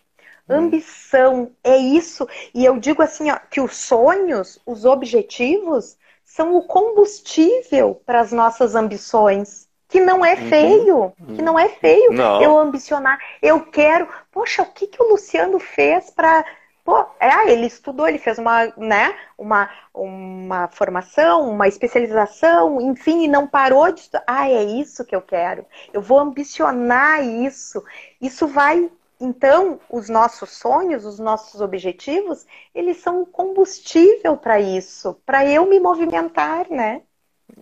[0.49, 0.55] Hum.
[0.57, 2.29] Ambição é isso.
[2.55, 8.33] E eu digo assim, ó, que os sonhos, os objetivos, são o combustível para as
[8.33, 9.69] nossas ambições.
[9.89, 10.49] Que não é uhum.
[10.49, 11.37] feio, uhum.
[11.37, 12.43] que não é feio não.
[12.43, 13.19] eu ambicionar.
[13.41, 16.45] Eu quero, poxa, o que, que o Luciano fez para
[16.85, 23.25] Pô, é, ah, ele estudou, ele fez uma, né, uma, uma formação, uma especialização, enfim,
[23.25, 24.23] e não parou de estudar.
[24.27, 25.65] Ah, é isso que eu quero.
[25.95, 27.83] Eu vou ambicionar isso.
[28.21, 28.91] Isso vai
[29.21, 35.67] então, os nossos sonhos, os nossos objetivos, eles são um combustível para isso, para eu
[35.67, 37.03] me movimentar, né?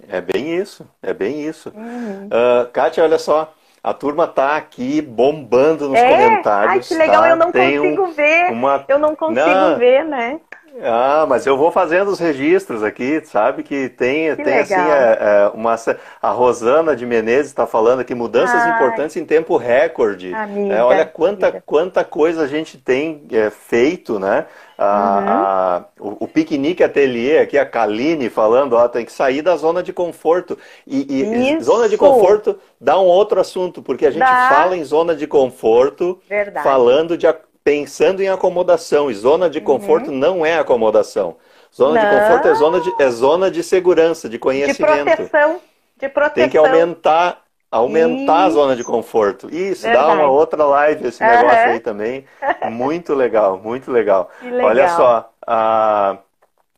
[0.08, 1.72] É bem isso, é bem isso.
[1.74, 2.26] Uhum.
[2.26, 6.08] Uh, Kátia, olha só, a turma tá aqui bombando nos é?
[6.08, 6.72] comentários.
[6.72, 7.28] Ai, que legal, tá?
[7.28, 8.52] eu não Tem consigo um, ver.
[8.52, 8.84] Uma...
[8.88, 9.78] Eu não consigo não.
[9.78, 10.40] ver, né?
[10.80, 13.62] Ah, mas eu vou fazendo os registros aqui, sabe?
[13.62, 15.76] Que tem, que tem assim, é, é, uma.
[16.20, 18.74] A Rosana de Menezes está falando aqui, mudanças Ai.
[18.74, 20.32] importantes em tempo recorde.
[20.32, 24.46] Amiga, é, olha quanta, quanta coisa a gente tem é, feito, né?
[24.78, 25.28] A, uhum.
[25.28, 29.82] a, o, o, piquenique ateliê aqui, a Kaline falando, ó, tem que sair da zona
[29.82, 30.58] de conforto.
[30.86, 34.48] E, e zona de conforto dá um outro assunto, porque a gente dá.
[34.48, 36.64] fala em zona de conforto, Verdade.
[36.64, 37.26] falando de
[37.64, 39.10] pensando em acomodação.
[39.10, 40.16] E zona de conforto uhum.
[40.16, 41.36] não é acomodação.
[41.74, 42.10] Zona não.
[42.10, 45.04] de conforto é zona de, é zona de segurança, de conhecimento.
[45.04, 45.60] De proteção.
[45.96, 46.34] De proteção.
[46.34, 48.58] Tem que aumentar, aumentar Isso.
[48.58, 49.48] a zona de conforto.
[49.54, 50.06] Isso, Verdade.
[50.06, 51.30] dá uma outra live esse uhum.
[51.30, 52.24] negócio aí também.
[52.70, 54.30] Muito legal, muito legal.
[54.42, 54.66] legal.
[54.66, 56.18] Olha só, a.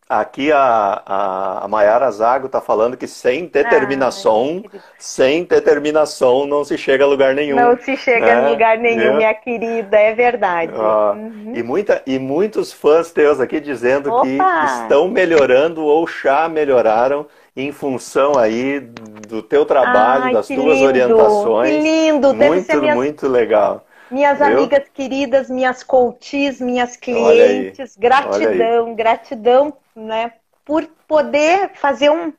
[0.07, 6.63] Aqui a, a, a Mayara Zago está falando que sem determinação, ah, sem determinação não
[6.63, 7.57] se chega a lugar nenhum.
[7.57, 8.35] Não se chega né?
[8.35, 10.73] a lugar nenhum, minha querida, é verdade.
[10.75, 11.53] uhum.
[11.55, 14.23] e, muita, e muitos fãs teus aqui dizendo Opa.
[14.25, 17.27] que estão melhorando ou já melhoraram
[17.57, 21.71] em função aí do teu trabalho, Ai, das tuas lindo, orientações.
[21.71, 22.95] Que lindo, Deve muito, minha...
[22.95, 23.87] muito legal.
[24.11, 30.33] Minhas amigas queridas, minhas coaches, minhas clientes, gratidão, gratidão, né,
[30.65, 32.33] por poder fazer um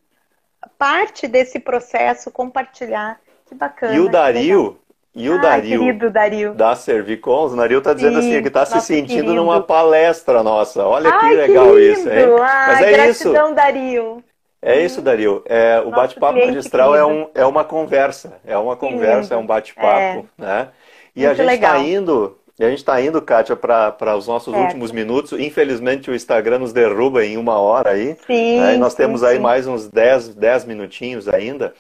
[0.78, 3.20] parte desse processo, compartilhar.
[3.48, 3.96] Que bacana.
[3.96, 4.80] E o Dario,
[5.14, 8.48] e o Ai, Dario, querido Dario da Servicons, o Dario está dizendo Sim, assim, que
[8.48, 9.36] está se sentindo querido.
[9.36, 10.84] numa palestra nossa.
[10.84, 12.26] Olha Ai, que legal que isso, hein?
[12.42, 13.56] Ai, Mas é gratidão, isso.
[13.56, 14.24] Dario.
[14.62, 15.44] É isso, Dario.
[15.46, 18.42] É, o bate-papo magistral é, um, é uma conversa.
[18.44, 20.42] É uma conversa, é um bate-papo, é.
[20.42, 20.70] né?
[21.16, 24.54] E Muito a gente está indo, e a gente está indo, Kátia, para os nossos
[24.54, 25.38] últimos minutos.
[25.38, 28.16] Infelizmente o Instagram nos derruba em uma hora aí.
[28.26, 28.60] Sim.
[28.62, 28.76] Né?
[28.76, 31.74] E nós sim, temos aí mais uns 10, 10 minutinhos ainda.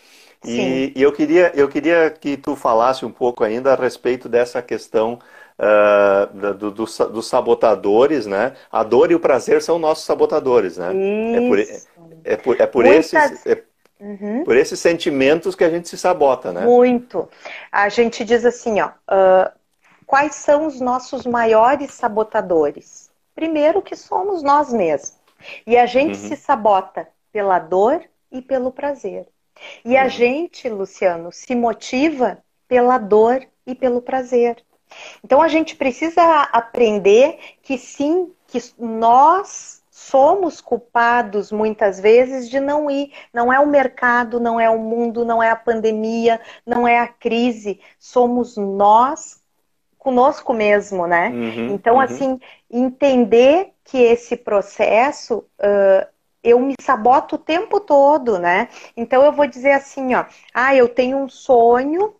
[0.43, 4.61] E, e, eu, queria, eu queria que tu falasse um pouco ainda a respeito dessa
[4.61, 5.17] questão
[5.57, 8.53] uh, do, do, dos sabotadores, né?
[8.71, 10.91] A dor e o prazer são nossos sabotadores, né?
[10.93, 11.35] Isso.
[11.35, 11.59] É por,
[12.23, 13.13] é por, é por Muitas...
[13.13, 13.45] esses.
[13.45, 13.63] É,
[13.97, 14.43] Uhum.
[14.43, 16.65] Por esses sentimentos que a gente se sabota, né?
[16.65, 17.29] Muito.
[17.71, 19.49] A gente diz assim, ó, uh,
[20.15, 23.11] quais são os nossos maiores sabotadores?
[23.35, 25.13] Primeiro que somos nós mesmos.
[25.67, 26.29] E a gente uhum.
[26.29, 28.01] se sabota pela dor
[28.31, 29.27] e pelo prazer.
[29.83, 30.09] E a uhum.
[30.09, 34.63] gente, Luciano, se motiva pela dor e pelo prazer.
[35.21, 42.89] Então a gente precisa aprender que sim, que nós somos culpados muitas vezes de não
[42.89, 43.11] ir.
[43.33, 47.07] Não é o mercado, não é o mundo, não é a pandemia, não é a
[47.09, 47.81] crise.
[47.99, 49.43] Somos nós
[50.05, 51.29] conosco mesmo, né?
[51.29, 52.01] Uhum, então, uhum.
[52.01, 52.39] assim,
[52.69, 56.07] entender que esse processo uh,
[56.43, 58.69] eu me saboto o tempo todo, né?
[58.95, 62.13] Então eu vou dizer assim, ó, ah, eu tenho um sonho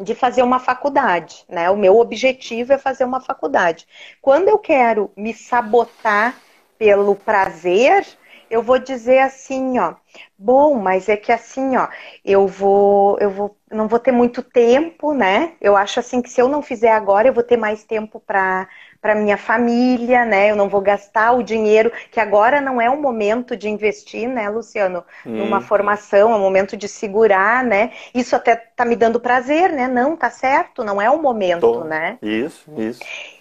[0.00, 1.68] de fazer uma faculdade, né?
[1.68, 3.86] O meu objetivo é fazer uma faculdade.
[4.22, 6.40] Quando eu quero me sabotar
[6.78, 8.06] pelo prazer,
[8.50, 9.94] eu vou dizer assim, ó,
[10.36, 11.88] bom, mas é que assim, ó,
[12.24, 15.54] eu vou, eu vou, não vou ter muito tempo, né?
[15.60, 18.68] Eu acho assim que se eu não fizer agora, eu vou ter mais tempo para
[19.00, 20.50] para minha família, né?
[20.50, 24.48] Eu não vou gastar o dinheiro, que agora não é o momento de investir, né,
[24.50, 25.38] Luciano, hum.
[25.38, 27.92] numa formação, é o momento de segurar, né?
[28.14, 29.88] Isso até tá me dando prazer, né?
[29.88, 31.84] Não, tá certo, não é o momento, Tô.
[31.84, 32.18] né?
[32.20, 33.00] Isso, isso.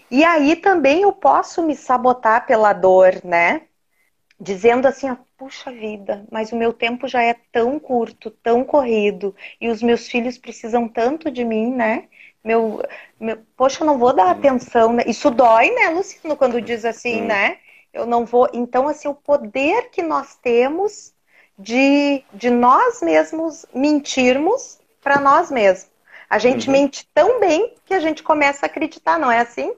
[0.10, 3.62] E aí também eu posso me sabotar pela dor, né?
[4.40, 9.36] Dizendo assim, ó, puxa vida, mas o meu tempo já é tão curto, tão corrido,
[9.60, 12.08] e os meus filhos precisam tanto de mim, né?
[12.44, 12.82] meu,
[13.20, 15.04] meu poxa, eu não vou dar atenção, né?
[15.06, 17.58] Isso dói, né, Luciano, quando diz assim, né?
[17.94, 18.48] Eu não vou.
[18.54, 21.14] Então, assim, o poder que nós temos
[21.58, 25.90] de, de nós mesmos mentirmos para nós mesmos.
[26.30, 26.74] A gente uhum.
[26.74, 29.74] mente tão bem que a gente começa a acreditar, não é assim?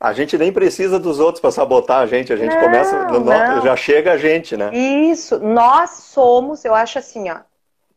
[0.00, 3.62] A gente nem precisa dos outros para sabotar a gente, a gente não, começa, não.
[3.62, 4.70] já chega a gente, né?
[4.72, 7.38] Isso, nós somos, eu acho assim, ó,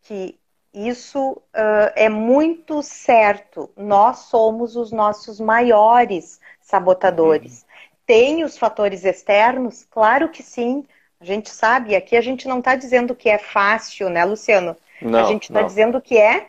[0.02, 0.36] que
[0.74, 3.70] isso uh, é muito certo.
[3.78, 7.62] Nós somos os nossos maiores sabotadores.
[7.62, 7.68] Uhum.
[8.06, 9.86] Tem os fatores externos?
[9.92, 10.84] Claro que sim.
[11.20, 14.76] A gente sabe, aqui a gente não está dizendo que é fácil, né, Luciano?
[15.02, 16.48] Não, a gente está dizendo que é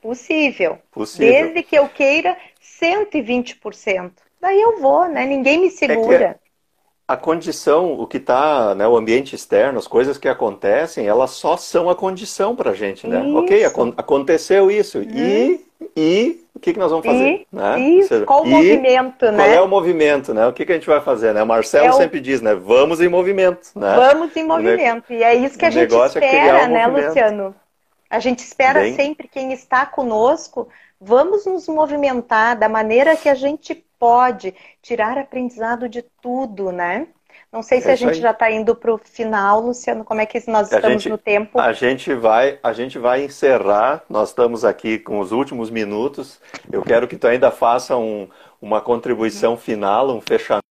[0.00, 0.78] possível.
[0.90, 1.28] possível.
[1.28, 4.12] Desde que eu queira 120%.
[4.44, 5.24] Daí eu vou, né?
[5.24, 6.38] Ninguém me segura.
[6.38, 6.44] É
[7.08, 11.56] a condição, o que está, né, o ambiente externo, as coisas que acontecem, elas só
[11.56, 13.24] são a condição para a gente, né?
[13.24, 13.36] Isso.
[13.38, 13.64] Ok,
[13.96, 14.98] aconteceu isso.
[14.98, 15.04] Uhum.
[15.14, 15.66] E,
[15.96, 17.24] e o que, que nós vamos fazer?
[17.26, 17.80] E, né?
[17.80, 19.44] Isso, seja, qual o movimento, né?
[19.44, 20.46] Qual é o movimento, né?
[20.46, 21.42] O que, que a gente vai fazer, né?
[21.42, 21.94] O Marcelo é o...
[21.94, 22.54] sempre diz, né?
[22.54, 23.94] Vamos em movimento, né?
[23.96, 25.10] Vamos em movimento.
[25.10, 27.08] E é isso que a gente é espera, é um né, movimento.
[27.08, 27.54] Luciano?
[28.10, 28.94] A gente espera Bem...
[28.94, 30.68] sempre quem está conosco.
[31.00, 37.08] Vamos nos movimentar da maneira que a gente pode tirar aprendizado de tudo, né?
[37.50, 38.20] Não sei se é a gente aí.
[38.20, 40.04] já está indo para o final, Luciano.
[40.04, 41.58] Como é que nós estamos gente, no tempo?
[41.58, 44.02] A gente vai, a gente vai encerrar.
[44.10, 46.38] Nós estamos aqui com os últimos minutos.
[46.70, 48.28] Eu quero que tu ainda faça um,
[48.60, 50.64] uma contribuição final, um fechamento.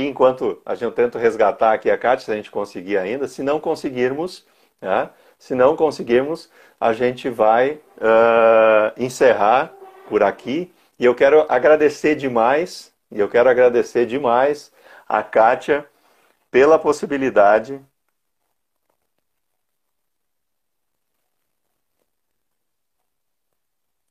[0.00, 3.42] aqui, enquanto a gente tenta resgatar aqui a Kátia, se a gente conseguir ainda, se
[3.42, 4.46] não conseguirmos,
[4.80, 5.10] né?
[5.38, 9.72] se não conseguirmos, a gente vai uh, encerrar
[10.08, 10.72] por aqui.
[10.98, 14.72] E eu quero agradecer demais, e eu quero agradecer demais
[15.08, 15.86] a Kátia
[16.50, 17.80] pela possibilidade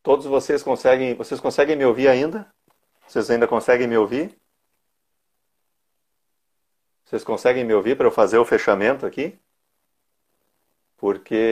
[0.01, 2.47] Todos vocês conseguem, vocês conseguem me ouvir ainda?
[3.05, 4.35] Vocês ainda conseguem me ouvir?
[7.09, 9.37] Vocês conseguem me ouvir para eu fazer o fechamento aqui?
[10.97, 11.43] Porque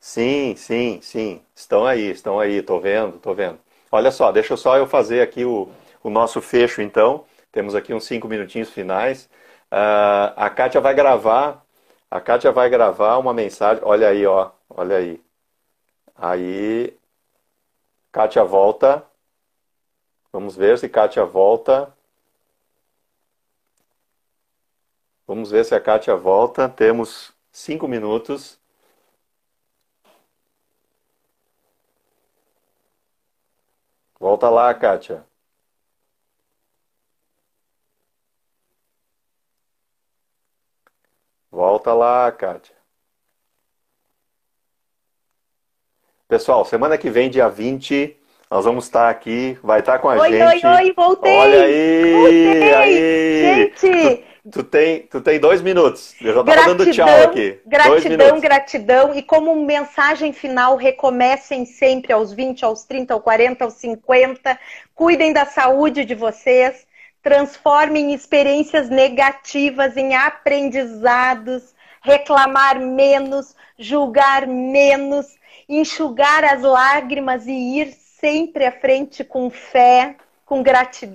[0.00, 1.42] Sim, sim, sim.
[1.54, 3.58] Estão aí, estão aí, tô vendo, tô vendo.
[3.90, 5.68] Olha só, deixa só eu fazer aqui o,
[6.02, 7.24] o nosso fecho então.
[7.50, 9.28] Temos aqui uns cinco minutinhos finais.
[9.72, 11.64] Uh, a Kátia vai gravar,
[12.10, 13.82] a Kátia vai gravar uma mensagem.
[13.84, 15.20] Olha aí, ó, olha aí.
[16.16, 16.97] Aí,
[18.18, 19.08] Kátia volta.
[20.32, 21.96] Vamos ver se Kátia volta.
[25.24, 26.68] Vamos ver se a Kátia volta.
[26.68, 28.58] Temos cinco minutos.
[34.18, 35.24] Volta lá, Kátia.
[41.52, 42.77] Volta lá, Kátia.
[46.28, 48.14] Pessoal, semana que vem, dia 20,
[48.50, 50.66] nós vamos estar aqui, vai estar com a oi, gente.
[50.66, 51.34] Oi, oi, voltei!
[51.34, 52.12] Olha aí!
[52.12, 52.74] Voltei!
[52.74, 53.72] Aí!
[53.80, 54.24] Gente!
[54.44, 56.14] Tu, tu, tem, tu tem dois minutos.
[56.20, 57.58] Eu já estava dando tchau aqui.
[57.64, 59.14] Gratidão, gratidão.
[59.14, 64.58] E como mensagem final, recomecem sempre aos 20, aos 30, aos 40, aos 50.
[64.94, 66.86] Cuidem da saúde de vocês.
[67.22, 71.74] Transformem experiências negativas em aprendizados.
[72.02, 75.37] Reclamar menos, julgar menos,
[75.68, 81.14] enxugar as lágrimas e ir sempre à frente com fé, com gratidão.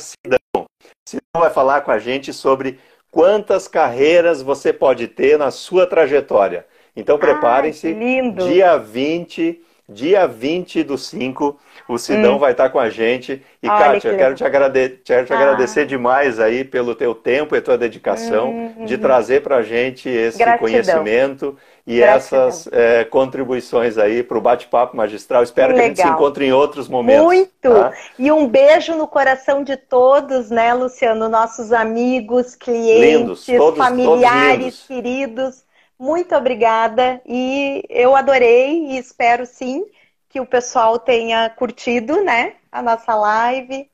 [0.00, 0.66] Sidão.
[1.06, 2.80] Sidão vai falar com a gente sobre
[3.10, 6.66] quantas carreiras você pode ter na sua trajetória.
[6.96, 7.94] Então preparem-se,
[8.34, 12.38] dia 20 Dia 20 do 5, o Sidão hum.
[12.38, 13.42] vai estar com a gente.
[13.62, 15.00] E, Olha, Kátia, que quero, te, agrade...
[15.04, 15.36] quero te ah.
[15.36, 20.08] agradecer demais aí pelo teu tempo e tua dedicação hum, de trazer para a gente
[20.08, 20.58] esse Gratidão.
[20.58, 22.48] conhecimento e Gratidão.
[22.48, 25.42] essas é, contribuições aí para o bate-papo magistral.
[25.42, 27.22] Espero que, que a gente se encontre em outros momentos.
[27.22, 27.50] Muito!
[27.60, 27.92] Tá?
[28.18, 31.28] E um beijo no coração de todos, né, Luciano?
[31.28, 35.64] Nossos amigos, clientes, lindos, todos, familiares, todos queridos
[36.04, 39.86] muito obrigada e eu adorei e espero sim
[40.28, 43.88] que o pessoal tenha curtido, né, a nossa live.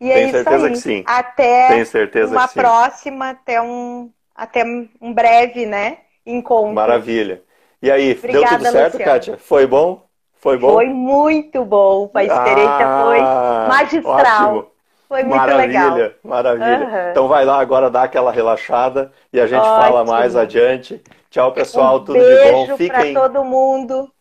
[0.00, 0.72] E é Tenho certeza aí.
[0.72, 1.04] que sim.
[1.04, 6.74] Até Tenho certeza uma próxima, até um, até um breve, né, encontro.
[6.74, 7.42] Maravilha.
[7.82, 9.12] E aí, Obrigada, deu tudo certo, Luciano.
[9.12, 9.38] Kátia?
[9.38, 10.06] Foi bom?
[10.34, 10.74] Foi bom?
[10.74, 12.08] Foi muito bom.
[12.14, 13.20] A experiência ah, foi
[13.68, 14.56] magistral.
[14.56, 14.70] Ótimo.
[15.08, 16.10] Foi muito maravilha, legal.
[16.22, 17.10] Maravilha, uhum.
[17.10, 19.82] Então vai lá agora dar aquela relaxada e a gente ótimo.
[19.82, 21.02] fala mais adiante.
[21.30, 21.96] Tchau, pessoal.
[21.96, 22.76] Um tudo de bom.
[22.76, 24.12] Fiquem para todo mundo.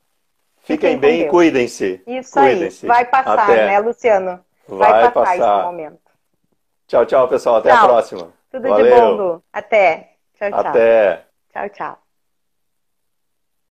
[0.59, 2.01] Fiquem, Fiquem bem e cuidem-se.
[2.05, 2.85] Isso cuidem -se.
[2.85, 2.87] aí.
[2.87, 3.65] Vai passar, Até.
[3.67, 4.43] né, Luciano?
[4.67, 5.99] Vai, Vai passar, passar, esse momento.
[6.87, 7.55] Tchau, tchau, pessoal.
[7.57, 7.79] Até tchau.
[7.79, 8.33] a próxima.
[8.51, 8.85] Tudo Valeu.
[8.85, 9.43] de bom, Lu.
[9.53, 10.15] Até.
[10.37, 10.59] Tchau, tchau.
[10.59, 11.25] Até.
[11.53, 12.06] Tchau, tchau.